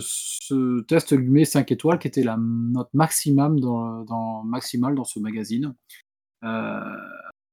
[0.82, 5.74] test lui met 5 étoiles, qui était la note maximum dans, maximale dans ce magazine.
[6.44, 6.82] Euh,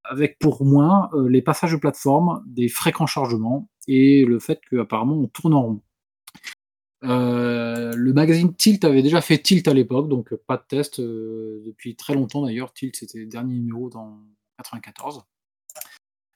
[0.03, 5.15] avec pour moins euh, les passages de plateforme, des fréquents chargements et le fait qu'apparemment
[5.15, 5.81] on tourne en rond.
[7.05, 11.95] Euh, le magazine Tilt avait déjà fait Tilt à l'époque, donc pas de test depuis
[11.95, 12.73] très longtemps d'ailleurs.
[12.73, 14.19] Tilt, c'était le dernier numéro dans
[14.57, 15.23] 94.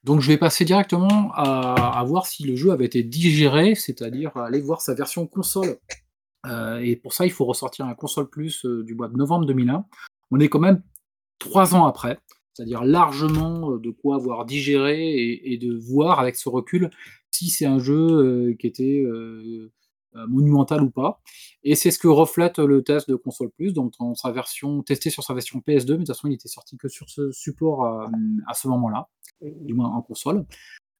[0.05, 4.61] Donc je vais passer directement à, voir si le jeu avait été digéré, c'est-à-dire aller
[4.61, 5.77] voir sa version console.
[6.45, 9.83] Euh, et pour ça, il faut ressortir un console plus du mois de novembre 2001.
[10.29, 10.83] On est quand même
[11.39, 12.19] trois ans après,
[12.53, 16.91] c'est-à-dire largement de quoi avoir digéré et, de voir avec ce recul
[17.31, 19.03] si c'est un jeu qui était
[20.15, 21.19] euh, monumental ou pas.
[21.63, 25.09] Et c'est ce que reflète le test de console plus, donc dans sa version testé
[25.09, 27.83] sur sa version PS2, mais de toute façon il était sorti que sur ce support
[27.83, 28.07] euh,
[28.47, 29.09] à ce moment-là,
[29.41, 30.45] du moins en console.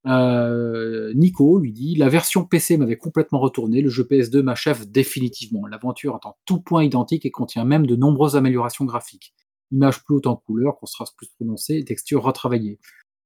[0.08, 5.66] Euh, Nico lui dit La version PC m'avait complètement retourné, le jeu PS2 m'achève définitivement.
[5.68, 9.34] L'aventure est en tout point identique et contient même de nombreuses améliorations graphiques.
[9.72, 12.80] Image plus haute en couleur, contraste plus prononcé, texture retravaillée.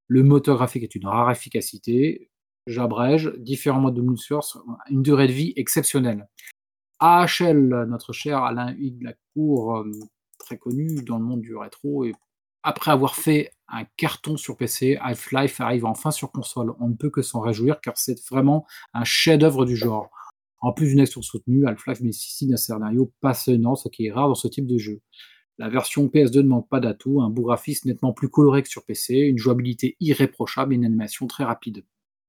[0.07, 2.29] Le moteur graphique est une rare efficacité
[2.69, 4.57] j'abrège, différents modes de mood source,
[4.89, 6.27] une durée de vie exceptionnelle.
[6.99, 9.91] AHL, notre cher Alain Hugues Lacour, euh,
[10.37, 12.13] très connu dans le monde du rétro, et
[12.63, 16.73] après avoir fait un carton sur PC, Half-Life arrive enfin sur console.
[16.79, 20.09] On ne peut que s'en réjouir car c'est vraiment un chef-d'œuvre du genre.
[20.61, 24.35] En plus d'une action soutenue, Half-Life bénéficie d'un scénario passionnant, ce qui est rare dans
[24.35, 25.01] ce type de jeu.
[25.57, 28.85] La version PS2 ne manque pas d'atouts, un beau graphisme nettement plus coloré que sur
[28.85, 31.83] PC, une jouabilité irréprochable et une animation très rapide.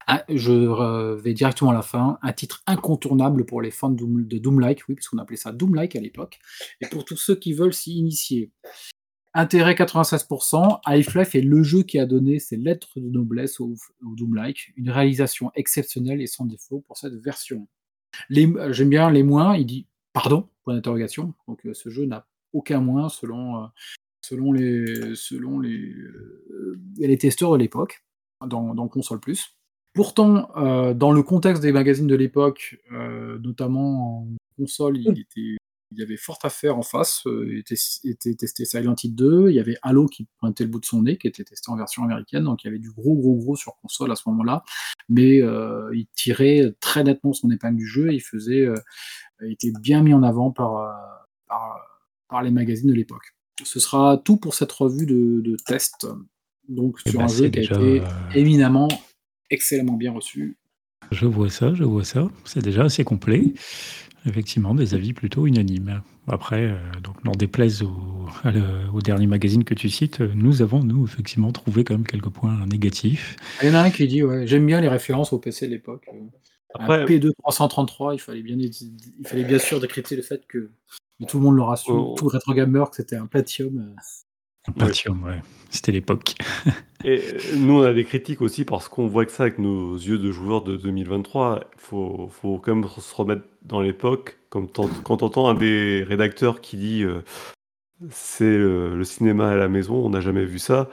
[0.06, 2.18] Ah, je vais directement à la fin.
[2.22, 6.00] Un titre incontournable pour les fans de, Doom, Doomlike, oui, puisqu'on appelait ça Doomlike à
[6.00, 6.40] l'époque,
[6.80, 8.50] et pour tous ceux qui veulent s'y initier.
[9.32, 14.72] Intérêt 96%, Half-Life est le jeu qui a donné ses lettres de noblesse au, Doomlike,
[14.76, 17.68] une réalisation exceptionnelle et sans défaut pour cette version.
[18.28, 22.80] J'aime bien les moins, il dit pardon, point d'interrogation, donc euh, ce jeu n'a aucun
[22.80, 23.66] moins selon, euh,
[24.20, 28.02] selon, les, selon les, euh, les testeurs de l'époque,
[28.44, 29.54] dans, dans Console Plus.
[29.92, 35.56] Pourtant, euh, dans le contexte des magazines de l'époque, euh, notamment en console, il, était,
[35.92, 37.22] il y avait fort à faire en face.
[37.26, 37.74] Euh, était,
[38.04, 41.02] était, testé Silent Hill 2, il y avait Halo qui pointait le bout de son
[41.02, 43.56] nez, qui était testé en version américaine, donc il y avait du gros, gros, gros
[43.56, 44.62] sur console à ce moment-là.
[45.08, 48.66] Mais il tirait très nettement son épingle du jeu, et il faisait,
[49.42, 50.90] il était bien mis en avant par,
[52.28, 53.34] par, les magazines de l'époque.
[53.64, 56.06] Ce sera tout pour cette revue de, de test.
[56.68, 58.02] Donc eh sur ben, un jeu qui a été
[58.34, 58.88] éminemment
[59.50, 60.56] excellemment bien reçu.
[61.10, 62.28] Je vois ça, je vois ça.
[62.44, 63.52] C'est déjà assez complet.
[64.26, 66.02] Effectivement, des avis plutôt unanimes.
[66.28, 68.26] Après, euh, donc, n'en déplaise au,
[68.92, 72.66] au, dernier magazine que tu cites, nous avons, nous, effectivement, trouvé quand même quelques points
[72.66, 73.36] négatifs.
[73.62, 75.72] Il y en a un qui dit, ouais, j'aime bien les références au PC de
[75.72, 76.06] l'époque.
[76.74, 80.70] Après, un P2 333, il fallait bien, il fallait bien sûr décréter le fait que
[81.26, 82.14] tout le monde l'aura su, oh.
[82.16, 83.94] tout rétro gamer, que c'était un Pentium.
[84.68, 85.40] Euh, Pentium, ouais.
[85.70, 86.34] C'était l'époque.
[87.04, 89.94] Et euh, nous, on a des critiques aussi parce qu'on voit que ça avec nos
[89.94, 91.60] yeux de joueurs de 2023.
[91.74, 94.38] Il faut, faut quand même se remettre dans l'époque.
[94.50, 97.22] Comme quand on entend un des rédacteurs qui dit euh,
[98.10, 100.88] c'est euh, le cinéma à la maison, on n'a jamais vu ça.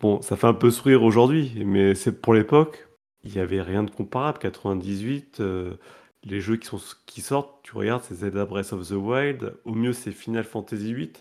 [0.00, 2.88] Bon, ça fait un peu sourire aujourd'hui, mais c'est pour l'époque,
[3.24, 4.38] il n'y avait rien de comparable.
[4.38, 5.42] 98,
[6.24, 6.70] les jeux qui,
[7.06, 9.54] qui sortent, tu regardes, c'est Zelda Breath of the Wild.
[9.64, 11.12] Au mieux, c'est Final Fantasy VIII.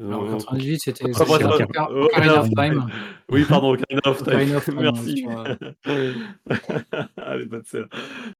[0.00, 2.86] Alors, 98, c'était Ocarina of Time.
[3.30, 4.60] Oui, pardon, Ocarina of Time.
[4.80, 5.26] Merci.
[7.16, 7.88] Allez, pas de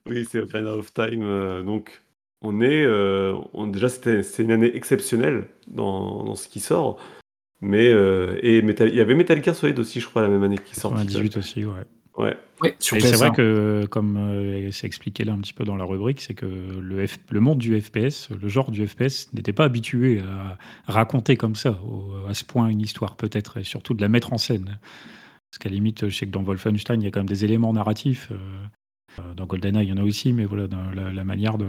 [0.07, 1.23] Oui, c'est Ocarina of Time.
[1.23, 2.03] Euh, donc,
[2.41, 2.85] on est.
[2.85, 6.99] Euh, on, déjà, c'est une année exceptionnelle dans, dans, ce qui sort.
[7.61, 10.75] Mais et il y avait Metal Gear Solid aussi, je crois, la même année qui
[10.75, 10.93] sort.
[10.93, 11.85] 98 aussi, ouais.
[12.17, 12.37] Ouais.
[12.81, 16.45] c'est vrai que, comme c'est expliqué là un petit peu dans la rubrique, c'est que
[16.45, 20.59] le, le monde du FPS, le genre du FPS, n'était pas habitué à
[20.93, 21.79] raconter comme ça,
[22.29, 24.79] à ce point une histoire peut-être, et surtout de la mettre en scène.
[25.51, 27.45] Parce qu'à la limite, je sais que dans Wolfenstein, il y a quand même des
[27.45, 28.31] éléments narratifs.
[29.19, 31.67] Euh, dans GoldenEye, il y en a aussi, mais voilà, dans la, manière de,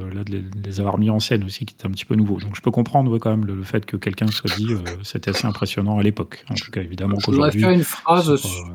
[0.64, 2.40] les, avoir mis en scène aussi, qui était un petit peu nouveau.
[2.40, 5.48] Donc je peux comprendre quand même le, fait que quelqu'un soit dit, euh, c'était assez
[5.48, 6.46] impressionnant à l'époque.
[6.50, 8.68] En tout cas, évidemment Je voudrais faire une phrase sur,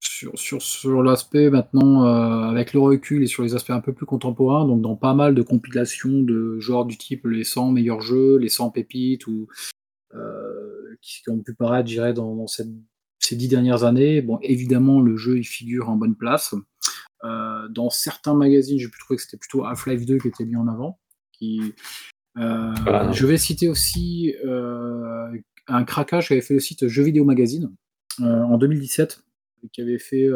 [0.00, 4.06] sur, sur, l'aspect maintenant, euh, avec le recul et sur les aspects un peu plus
[4.06, 8.36] contemporains, donc dans pas mal de compilations de genres du type les 100 meilleurs jeux,
[8.38, 9.48] les 100 pépites, ou
[11.00, 14.22] qui, ont pu paraître, je dirais, dans, ces dix dernières années.
[14.22, 16.54] Bon, évidemment, le jeu, il figure en bonne place.
[17.24, 20.56] Euh, dans certains magazines, j'ai pu trouver que c'était plutôt Half-Life 2 qui était mis
[20.56, 20.98] en avant.
[21.32, 21.74] Qui,
[22.36, 23.10] euh, ah.
[23.12, 25.30] Je vais citer aussi euh,
[25.66, 27.72] un craquage qu'avait fait le site Jeux Vidéo Magazine
[28.20, 29.20] en 2017,
[29.72, 30.28] qui avait fait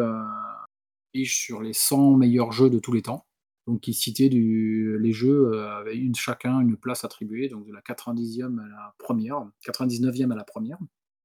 [1.24, 3.26] sur les 100 meilleurs jeux de tous les temps.
[3.66, 8.58] Donc, qui citait les jeux avaient une, chacun une place attribuée, donc de la 90e
[8.58, 10.78] à la première, 99e à la première.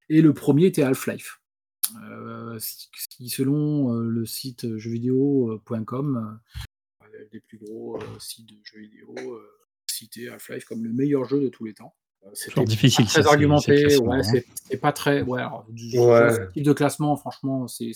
[0.09, 1.39] Et le premier était Half-Life.
[2.03, 2.59] Euh,
[3.09, 6.39] qui, selon euh, le site jeuxvideo.com,
[7.03, 9.15] euh, des plus gros sites de jeux vidéo,
[9.85, 11.95] cité Half-Life comme le meilleur jeu de tous les temps.
[12.33, 13.05] C'est difficile.
[13.05, 13.97] Très argumenté.
[13.99, 14.41] Ouais, hein.
[14.69, 15.21] c'est pas très.
[15.21, 15.41] Ouais,
[15.75, 17.91] Ce type de classement, franchement, c'est.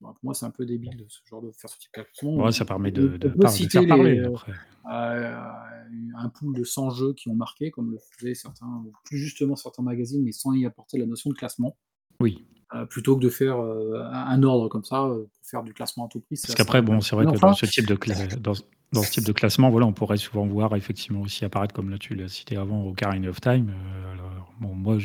[0.00, 2.44] pour moi, c'est un peu débile de ce genre de faire ce type de classement.
[2.44, 4.22] Ouais, ça permet de, de, de, faire parler.
[4.24, 4.52] après.
[4.84, 9.82] un pool de 100 jeux qui ont marqué, comme le faisaient certains, plus justement certains
[9.82, 11.76] magazines, mais sans y apporter la notion de classement.
[12.20, 12.44] Oui.
[12.72, 16.06] Euh, plutôt que de faire euh, un ordre comme ça euh, pour faire du classement
[16.06, 16.38] à tout prix.
[16.40, 17.98] Parce qu'après, bon, c'est vrai que dans ce type de
[18.38, 18.52] dans,
[18.92, 21.98] dans, ce type de classement, voilà, on pourrait souvent voir effectivement aussi apparaître, comme là
[21.98, 23.72] tu l'as cité avant, Ocarina of Time.
[24.12, 24.98] alors, bon, moi,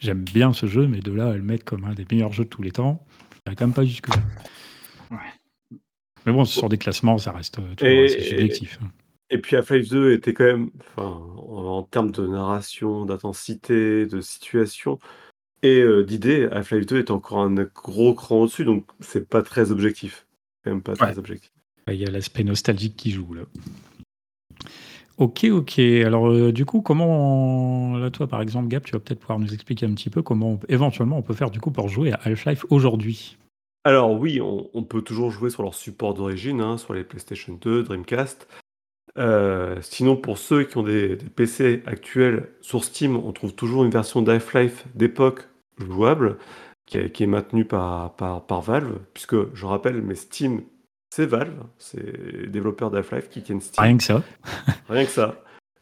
[0.00, 2.44] j'aime bien ce jeu, mais de là à le mettre comme un des meilleurs jeux
[2.44, 3.04] de tous les temps,
[3.46, 4.16] il quand même pas jusque là.
[5.10, 5.78] Ouais.
[6.26, 8.78] Mais bon, sur des classements, ça reste toujours assez subjectif.
[8.82, 8.90] Hein.
[9.30, 14.98] Et puis Half-Life 2 était quand même, en termes de narration, d'intensité, de situation,
[15.62, 19.70] et euh, d'idée, Half-Life 2 est encore un gros cran au-dessus, donc c'est pas très
[19.70, 20.26] objectif.
[20.66, 21.50] même pas très objectif.
[21.88, 23.42] Il y a l'aspect nostalgique qui joue là.
[25.18, 25.78] Ok, ok.
[25.78, 29.52] Alors, euh, du coup, comment, là, toi, par exemple, Gap, tu vas peut-être pouvoir nous
[29.52, 32.64] expliquer un petit peu comment, éventuellement, on peut faire du coup pour jouer à Half-Life
[32.70, 33.36] aujourd'hui
[33.84, 37.82] Alors, oui, on, peut toujours jouer sur leur support d'origine, hein, sur les PlayStation 2,
[37.82, 38.48] Dreamcast.
[39.18, 43.90] Euh, sinon, pour ceux qui ont des, PC actuels sur Steam, on trouve toujours une
[43.90, 46.38] version d'Half-Life d'époque jouable
[46.86, 50.62] qui, est maintenu par, par, Valve, puisque je rappelle, mais Steam,
[51.14, 53.84] c'est Valve, c'est développeur d'Half-Life qui tiennent Steam.
[53.84, 54.22] Rien que ça.
[54.88, 55.34] Rien que ça.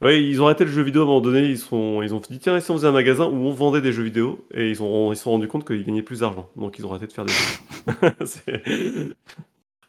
[0.03, 2.19] Oui, ils ont arrêté le jeu vidéo à un moment donné, ils, sont, ils ont
[2.19, 4.83] dit tiens, si on faisait un magasin où on vendait des jeux vidéo, et ils,
[4.83, 7.13] ont, ils se sont rendus compte qu'ils gagnaient plus d'argent, donc ils ont arrêté de
[7.13, 9.15] faire des jeux.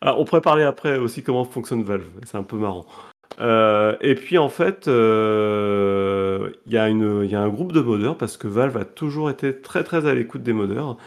[0.04, 2.88] Ah, on pourrait parler après aussi comment fonctionne Valve, c'est un peu marrant.
[3.40, 8.48] Euh, et puis en fait, euh, il y, a un groupe de modeurs, parce que
[8.48, 10.98] Valve a toujours été très très à l'écoute des modeurs,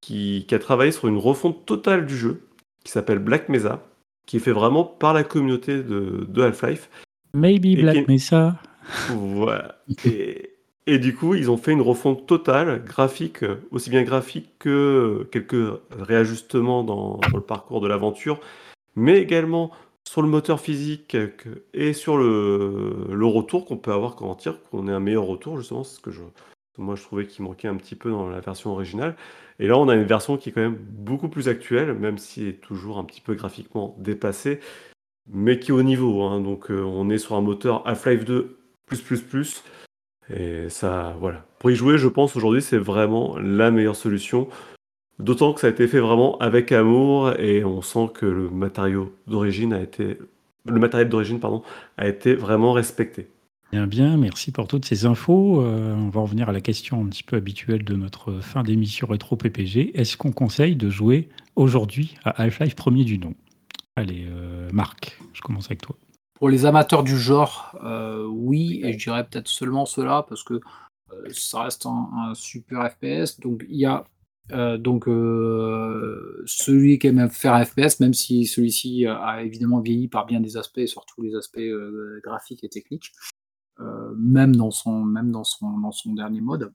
[0.00, 2.45] qui, a travaillé sur une refonte totale du jeu,
[2.86, 3.82] qui s'appelle Black Mesa,
[4.26, 6.88] qui est fait vraiment par la communauté de, Half-Life.
[7.34, 8.60] Maybe Black Mesa.
[9.08, 9.82] Voilà.
[10.04, 10.52] Et,
[10.86, 15.80] et, du coup, ils ont fait une refonte totale, graphique, aussi bien graphique que quelques
[15.90, 18.38] réajustements dans le parcours de l'aventure,
[18.94, 19.72] mais également
[20.08, 21.16] sur le moteur physique
[21.74, 25.24] et sur le, le retour qu'on peut avoir quand on tire, qu'on ait un meilleur
[25.24, 26.22] retour, justement, c'est ce que je,
[26.78, 29.16] moi je trouvais qu'il manquait un petit peu dans la version originale.
[29.58, 32.42] Et là, on a une version qui est quand même beaucoup plus actuelle, même si
[32.42, 34.60] elle est toujours un petit peu graphiquement dépassée,
[35.28, 36.22] mais qui est au niveau.
[36.22, 36.40] Hein.
[36.40, 39.64] Donc, euh, on est sur un moteur Half-Life 2 plus plus plus.
[40.34, 41.46] Et ça, voilà.
[41.58, 44.48] Pour y jouer, je pense aujourd'hui, c'est vraiment la meilleure solution.
[45.18, 49.14] D'autant que ça a été fait vraiment avec amour et on sent que le matériau
[49.26, 50.18] d'origine a été,
[50.66, 51.62] le matériel d'origine pardon,
[51.96, 53.28] a été vraiment respecté.
[53.84, 55.60] Bien, merci pour toutes ces infos.
[55.60, 59.06] Euh, on va revenir à la question un petit peu habituelle de notre fin d'émission
[59.06, 59.98] rétro PPG.
[59.98, 63.34] Est-ce qu'on conseille de jouer aujourd'hui à Half-Life premier du nom?
[63.96, 65.94] Allez, euh, Marc, je commence avec toi.
[66.38, 70.60] Pour les amateurs du genre, euh, oui, et je dirais peut-être seulement cela parce que
[71.30, 73.38] ça reste un, super FPS.
[73.40, 74.04] Donc il y a
[74.78, 75.06] donc
[76.46, 80.56] celui qui aime faire un FPS, même si celui-ci a évidemment vieilli par bien des
[80.56, 81.58] aspects, surtout les aspects
[82.22, 83.12] graphiques et techniques,
[84.16, 86.72] même dans son même dans son dans son dernier mode,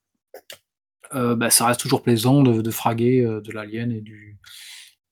[1.13, 4.37] bah, ça reste toujours plaisant de, fraguer de l'alien et du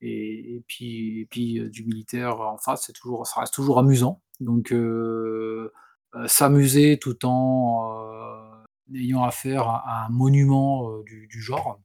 [0.00, 4.22] et, puis puis du militaire en face, c'est toujours ça reste toujours amusant.
[4.40, 4.74] Donc
[6.26, 8.64] s'amuser tout en
[8.94, 11.80] ayant affaire à, un monument du, genre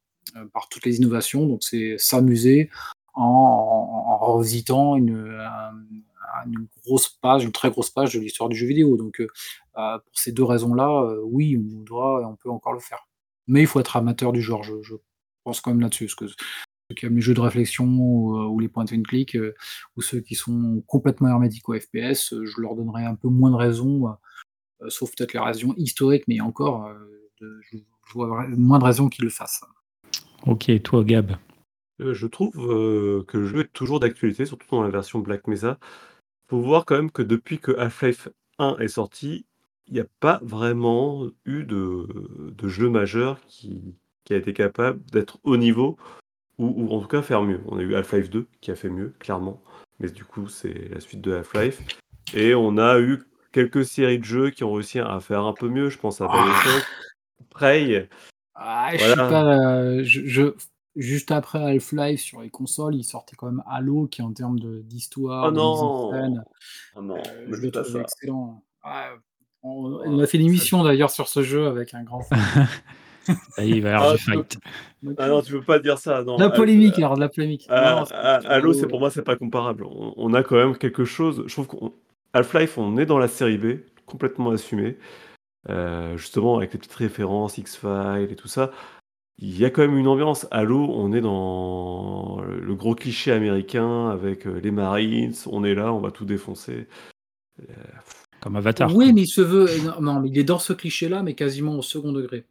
[0.53, 1.47] par toutes les innovations.
[1.47, 2.69] Donc c'est s'amuser
[3.13, 5.39] en, revisitant une,
[6.45, 8.97] une, grosse page, une très grosse page de l'histoire du jeu vidéo.
[8.97, 9.21] Donc
[9.75, 13.07] pour ces deux raisons-là, oui, on doit, on peut encore le faire.
[13.47, 14.63] Mais il faut être amateur du genre.
[14.63, 14.95] Je,
[15.43, 18.67] pense quand même là-dessus, parce que ceux qui aiment les jeux de réflexion ou, les
[18.67, 19.37] points de click,
[19.95, 23.55] ou ceux qui sont complètement hermétiques au FPS, je leur donnerais un peu moins de
[23.55, 24.15] raisons
[24.81, 27.77] euh, sauf peut-être les raisons historiques, mais encore, euh, je,
[28.13, 29.63] vois moins de raisons qu'ils le fassent.
[30.45, 31.37] Ok, toi Gab
[32.01, 35.79] euh, Je trouve que le jeu est toujours d'actualité, surtout dans la version Black Mesa.
[36.45, 39.45] Il faut voir quand même que depuis que Half-Life 1 est sorti,
[39.87, 42.07] il n'y a pas vraiment eu de,
[42.63, 43.93] jeu majeur qui,
[44.29, 45.97] a été capable d'être au niveau
[46.57, 47.61] ou, en tout cas faire mieux.
[47.67, 49.61] On a eu Half-Life 2 qui a fait mieux, clairement,
[49.99, 51.81] mais du coup c'est la suite de Half-Life.
[52.33, 55.69] Et on a eu quelques séries de jeux qui ont réussi à faire un peu
[55.69, 55.89] mieux.
[55.89, 56.85] Je pense à Bioshock,
[57.49, 58.09] Prey.
[58.55, 59.43] Ah, je sais pas.
[59.43, 60.53] Euh, je,
[60.95, 65.47] juste après Half-Life sur les consoles, il sortait quand même Halo qui en termes d'histoire,
[65.49, 66.33] oh non,
[66.95, 68.63] oh non, euh, je le trouve excellent.
[68.81, 69.11] Ah,
[69.65, 72.39] on, a fait une émission d'ailleurs sur ce jeu avec un grand fan.
[73.57, 74.57] il va y avoir ah, du fight.
[75.17, 76.23] Ah non, tu peux pas dire ça.
[76.23, 76.37] Non.
[76.37, 77.65] La polémique, alors de la polémique.
[77.69, 79.85] Halo, c'est pour moi, c'est pas comparable.
[79.85, 81.43] On, on, a quand même quelque chose.
[81.47, 81.93] Je trouve qu'on
[82.33, 84.97] Half-Life, on est dans la série B, complètement assumé.
[85.69, 88.71] Euh, justement, avec les petites références, X-Files et tout ça.
[89.37, 90.47] Il y a quand même une ambiance.
[90.51, 95.33] Halo, on est dans le gros cliché américain avec euh, les Marines.
[95.47, 96.87] On est là, on va tout défoncer.
[97.61, 97.73] Euh,
[98.45, 98.95] Comme Avatar.
[98.95, 99.67] Oui, mais il se veut.
[99.99, 102.45] Non, mais il est dans ce cliché-là, mais quasiment au second degré.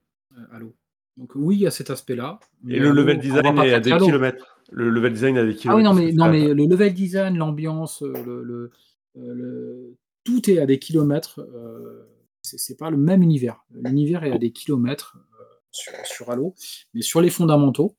[0.50, 0.74] Halo.
[1.16, 2.40] Donc oui, il y a cet aspect-là.
[2.68, 4.58] Et le level design est à des kilomètres.
[4.72, 5.68] Le level design a des kilomètres.
[5.70, 8.72] Ah oui, non, mais, non, mais le level design, l'ambiance, le,
[9.16, 11.38] euh, tout est à des kilomètres.
[11.38, 12.08] Euh,
[12.42, 13.64] c'est pas le même univers.
[13.70, 15.44] L'univers est à des kilomètres euh,
[16.02, 16.56] sur, Halo,
[16.92, 17.96] mais sur les fondamentaux,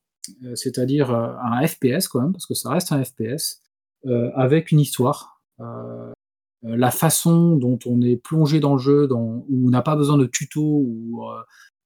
[0.54, 3.62] c'est-à-dire un FPS quand même, parce que ça reste un FPS,
[4.34, 5.40] avec une histoire.
[6.62, 10.26] La façon dont on est plongé dans le jeu, où on n'a pas besoin de
[10.26, 11.22] tuto, ou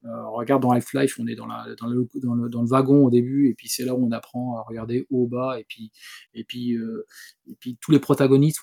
[0.07, 3.05] euh, regarde dans Half-Life, on est dans, la, dans, le, dans, le, dans, le, wagon
[3.05, 5.93] au début, et puis c'est là où on apprend à regarder haut, bas, et puis,
[6.33, 7.07] et puis, euh,
[7.47, 8.61] et puis tous les protagonistes,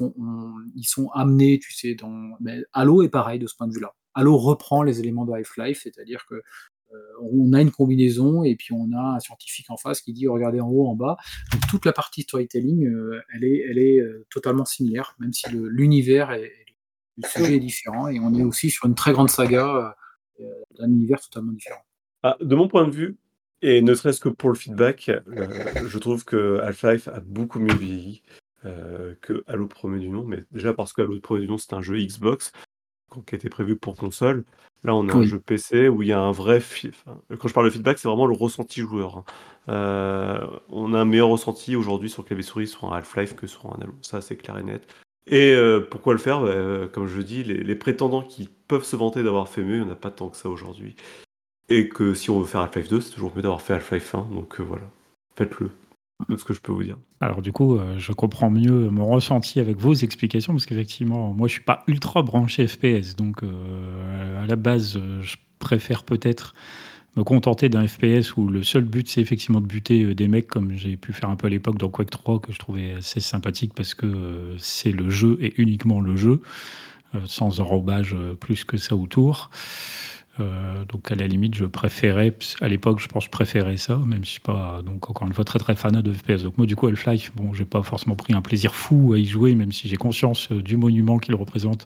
[0.75, 2.35] ils sont amenés, tu sais, dans.
[2.39, 3.93] Mais Halo est pareil de ce point de vue-là.
[4.15, 6.41] Halo reprend les éléments de Half-Life, c'est-à-dire que euh,
[7.21, 10.59] on a une combinaison et puis on a un scientifique en face qui dit regardez
[10.59, 11.17] en haut, en bas.
[11.51, 12.89] Donc toute la partie storytelling,
[13.33, 16.51] elle est, elle est totalement similaire, même si l'univers est,
[17.17, 19.95] le sujet est différent et on est aussi sur une très grande saga
[20.39, 20.43] euh,
[20.77, 21.81] d'un univers totalement différent.
[22.23, 23.17] Ah, de mon point de vue,
[23.61, 25.47] et ne serait-ce que pour le feedback, euh,
[25.87, 28.21] je trouve que Half-Life a beaucoup mieux vieilli
[28.65, 31.73] euh, que Halo premier du nom, mais déjà parce que Halo premier du nom c'est
[31.73, 32.51] un jeu Xbox
[33.25, 34.43] qui était prévu pour console.
[34.83, 36.61] Là, on a un jeu PC où il y a un vrai.
[37.39, 39.23] quand je parle de feedback, c'est vraiment le ressenti joueur.
[39.67, 40.49] Hein.
[40.69, 43.79] on a un meilleur ressenti aujourd'hui sur clavier souris sur un Half-Life que sur un
[43.81, 43.93] Halo.
[44.01, 44.87] Ça, c'est clair et net.
[45.27, 46.41] Et euh, pourquoi le faire?
[46.41, 49.89] Bah, Comme je dis, les, prétendants qui peuvent se vanter d'avoir fait mieux, il n'y
[49.89, 50.95] en a pas tant que ça aujourd'hui.
[51.69, 54.29] Et que si on veut faire Half-Life 2, c'est toujours mieux d'avoir fait Half-Life 1.
[54.31, 54.85] Donc euh, voilà,
[55.35, 55.69] faites-le.
[56.29, 56.97] C'est ce que je peux vous dire.
[57.21, 61.47] Alors du coup, euh, je comprends mieux mon ressenti avec vos explications, parce qu'effectivement, moi
[61.47, 66.53] je suis pas ultra branché FPS, donc à la base, je préfère peut-être
[67.17, 70.47] me contenter d'un FPS où le seul but c'est effectivement de buter euh, des mecs
[70.47, 73.19] comme j'ai pu faire un peu à l'époque dans Quake 3 que je trouvais assez
[73.19, 76.41] sympathique parce que euh, c'est le jeu et uniquement le jeu
[77.15, 79.49] euh, sans enrobage plus que ça autour.
[80.87, 84.27] Donc à la limite, je préférais, à l'époque, je pense je préférais ça, même si
[84.27, 86.43] je suis pas, donc encore une fois, très très fan de FPS.
[86.43, 89.25] Donc moi, du coup, Half-Life, bon, j'ai pas forcément pris un plaisir fou à y
[89.25, 91.85] jouer, même si j'ai conscience du monument qu'il représente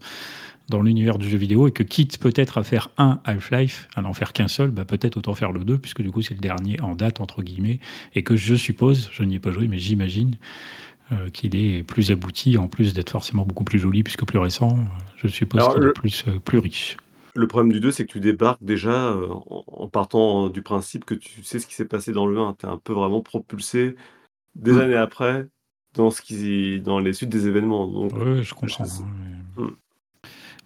[0.71, 4.13] dans l'univers du jeu vidéo et que quitte peut-être à faire un Half-Life, à n'en
[4.13, 6.79] faire qu'un seul, bah peut-être autant faire le 2, puisque du coup c'est le dernier
[6.81, 7.79] en date, entre guillemets,
[8.15, 10.37] et que je suppose, je n'y ai pas joué, mais j'imagine
[11.11, 14.79] euh, qu'il est plus abouti, en plus d'être forcément beaucoup plus joli, puisque plus récent,
[15.17, 16.97] je suppose qu'il est plus, euh, plus riche.
[17.35, 21.13] Le problème du 2, c'est que tu débarques déjà euh, en, partant du principe que
[21.13, 22.55] tu sais ce qui s'est passé dans le 1.
[22.59, 23.95] Tu es un peu vraiment propulsé
[24.55, 24.79] des mm.
[24.79, 25.47] années après
[25.93, 27.89] dans, ce qui, dans les suites des événements.
[27.89, 28.85] oui, je comprends.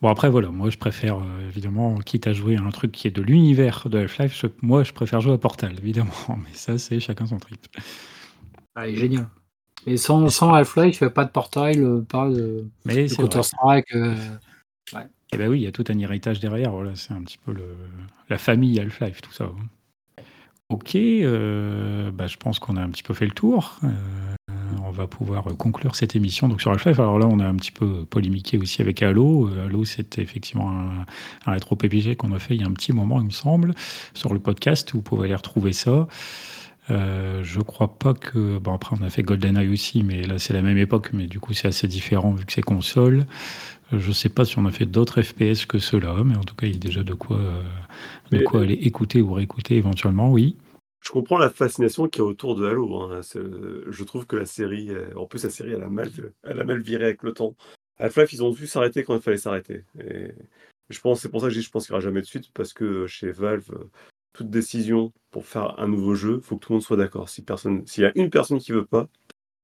[0.01, 3.07] Bon, après, voilà, moi je préfère euh, évidemment, quitte à jouer à un truc qui
[3.07, 6.99] est de l'univers de Half-Life, moi je préfère jouer à Portal, évidemment, mais ça c'est
[6.99, 7.66] chacun son trip.
[8.76, 9.28] Ah, génial.
[9.88, 13.95] Et sans, sans Half-Life, pas de Portal, euh, pas de, Counter-Strike.
[13.95, 14.16] Euh,
[14.93, 15.07] ouais.
[15.36, 17.51] Eh ben oui, il y a tout un héritage derrière, voilà, c'est un petit peu
[17.51, 17.75] le,
[18.29, 19.51] la famille Half-Life, tout ça.
[20.69, 23.79] Ok, bah, je pense qu'on a un petit peu fait le tour
[24.95, 26.99] va pouvoir conclure cette émission donc sur Half-Life.
[26.99, 29.49] Alors là, on a un petit peu polémiqué aussi avec Halo.
[29.65, 31.05] Halo, c'était effectivement un,
[31.45, 33.73] un rétro PPG qu'on a fait il y a un petit moment, il me semble,
[34.13, 34.93] sur le podcast.
[34.93, 36.07] Vous pouvez aller retrouver ça.
[36.91, 38.57] Euh, je crois pas que.
[38.59, 41.39] Bon, après, on a fait GoldenEye aussi, mais là, c'est la même époque, mais du
[41.39, 43.25] coup, c'est assez différent vu que c'est console.
[43.93, 46.55] Euh, je sais pas si on a fait d'autres FPS que ceux-là, mais en tout
[46.55, 47.61] cas, il y a déjà de quoi, euh,
[48.31, 50.55] de Mais- quoi aller écouter ou réécouter éventuellement, oui.
[51.03, 53.01] Je comprends la fascination qu'il y a autour de Halo.
[53.01, 53.21] hein.
[53.23, 56.09] Je trouve que la série, euh, en plus la série, elle a mal,
[56.43, 57.55] elle a mal viré avec le temps.
[57.99, 59.83] Half-Life, ils ont dû s'arrêter quand il fallait s'arrêter.
[59.99, 60.31] Et
[60.89, 62.25] je pense, c'est pour ça que je dis, je pense qu'il n'y aura jamais de
[62.25, 63.69] suite parce que chez Valve,
[64.36, 67.29] toute décision pour faire un nouveau jeu, faut que tout le monde soit d'accord.
[67.29, 69.07] Si personne, s'il y a une personne qui veut pas,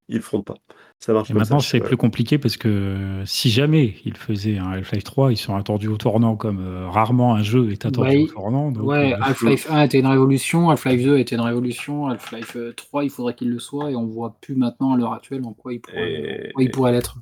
[0.09, 0.55] ils le feront pas.
[0.99, 4.69] Ça marche Et comme maintenant, c'est plus compliqué parce que si jamais ils faisaient un
[4.71, 8.23] Half-Life 3, ils sont attendus au tournant comme euh, rarement un jeu est attendu Ouais,
[8.23, 8.71] au tournant.
[8.71, 12.73] donc, Ouais, euh, Half-Life 1 était une révolution, Half-Life 2 était une révolution, Half-Life euh,
[12.75, 15.53] 3, il faudrait qu'il le soit, et on voit plus maintenant à l'heure actuelle en
[15.53, 17.17] quoi il pourrait, Et- quoi il pourrait l'être.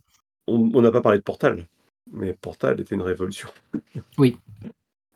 [0.47, 1.67] On n'a pas parlé de Portal,
[2.11, 3.49] mais Portal était une révolution.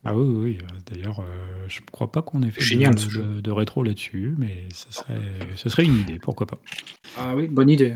[0.06, 0.58] Ah oui, oui, oui.
[0.62, 3.24] euh, D'ailleurs, euh, je ne crois pas qu'on ait fait Génial, de, ce jeu.
[3.24, 5.22] de- de rétro là-dessus, mais ce serait,
[5.56, 6.58] ce serait une idée, pourquoi pas.
[7.18, 7.96] Ah oui, bonne idée.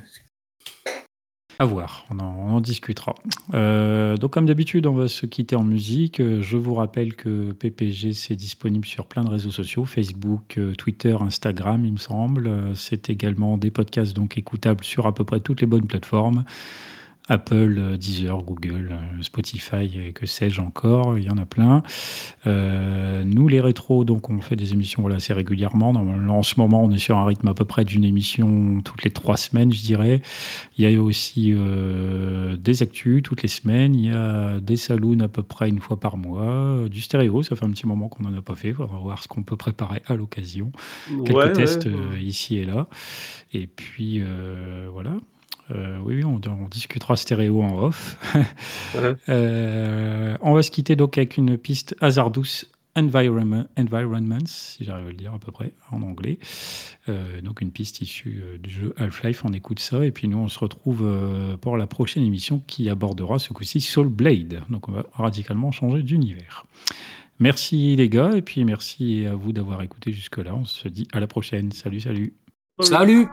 [1.59, 3.15] À voir, on en, on en discutera.
[3.55, 6.21] Euh, donc, comme d'habitude, on va se quitter en musique.
[6.21, 11.83] Je vous rappelle que PPG, c'est disponible sur plein de réseaux sociaux Facebook, Twitter, Instagram,
[11.83, 12.51] il me semble.
[12.75, 16.45] C'est également des podcasts donc écoutables sur à peu près toutes les bonnes plateformes.
[17.30, 21.84] Apple, euh, Deezer, Google, euh, Spotify, et que sais-je encore, il y en a plein.
[22.45, 25.91] Euh, nous, les rétros, donc on fait des émissions voilà, assez régulièrement.
[25.93, 29.03] Normalement, en ce moment, on est sur un rythme à peu près d'une émission toutes
[29.03, 30.21] les trois semaines, je dirais.
[30.78, 33.95] Il y a aussi euh, des actus toutes les semaines.
[33.95, 36.43] Il y a des saloons à peu près une fois par mois.
[36.43, 38.73] Euh, Du stéréo, ça fait un petit moment qu'on n'en a pas fait.
[38.80, 40.71] On va voir ce qu'on peut préparer à l'occasion.
[41.25, 41.91] Quelques Ouais, tests ouais.
[41.93, 42.88] euh, ici et là.
[43.53, 45.11] Et puis, euh, voilà.
[45.72, 48.18] Euh, oui, oui, on, on discutera stéréo en off.
[48.95, 49.15] Ouais.
[49.30, 52.65] Euh, on va se quitter donc avec une piste Hazardous
[52.97, 56.39] Environment, Environments, si j'arrive à le dire à peu près en anglais.
[57.09, 60.03] Euh, donc une piste issue euh, du jeu Half-Life, on écoute ça.
[60.03, 63.82] Et puis nous, on se retrouve euh, pour la prochaine émission qui abordera ce coup-ci
[63.82, 64.63] Soul Blade.
[64.70, 66.65] Donc on va radicalement changer d'univers.
[67.39, 70.55] Merci les gars, et puis merci à vous d'avoir écouté jusque-là.
[70.55, 71.72] On se dit à la prochaine.
[71.72, 72.34] Salut, salut.
[72.80, 73.28] Salut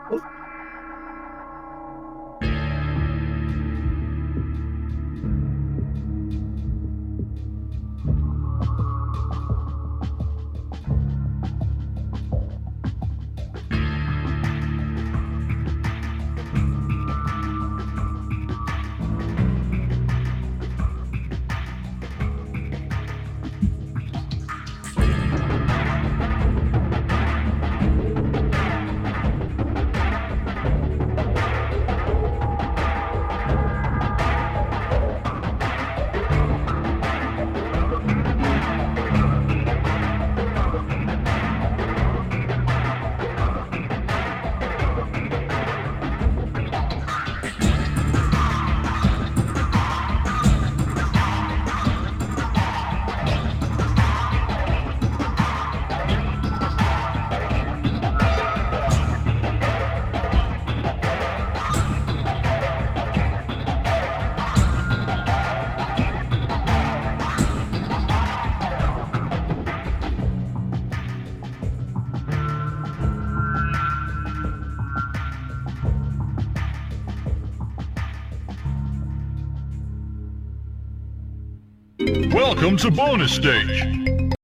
[82.75, 83.87] Welcome to bonus stage.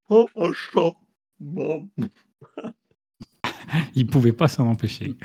[0.10, 0.94] Oh, un chat.
[1.38, 1.90] Bon.
[3.96, 5.18] Il pouvait pas s'en empêcher.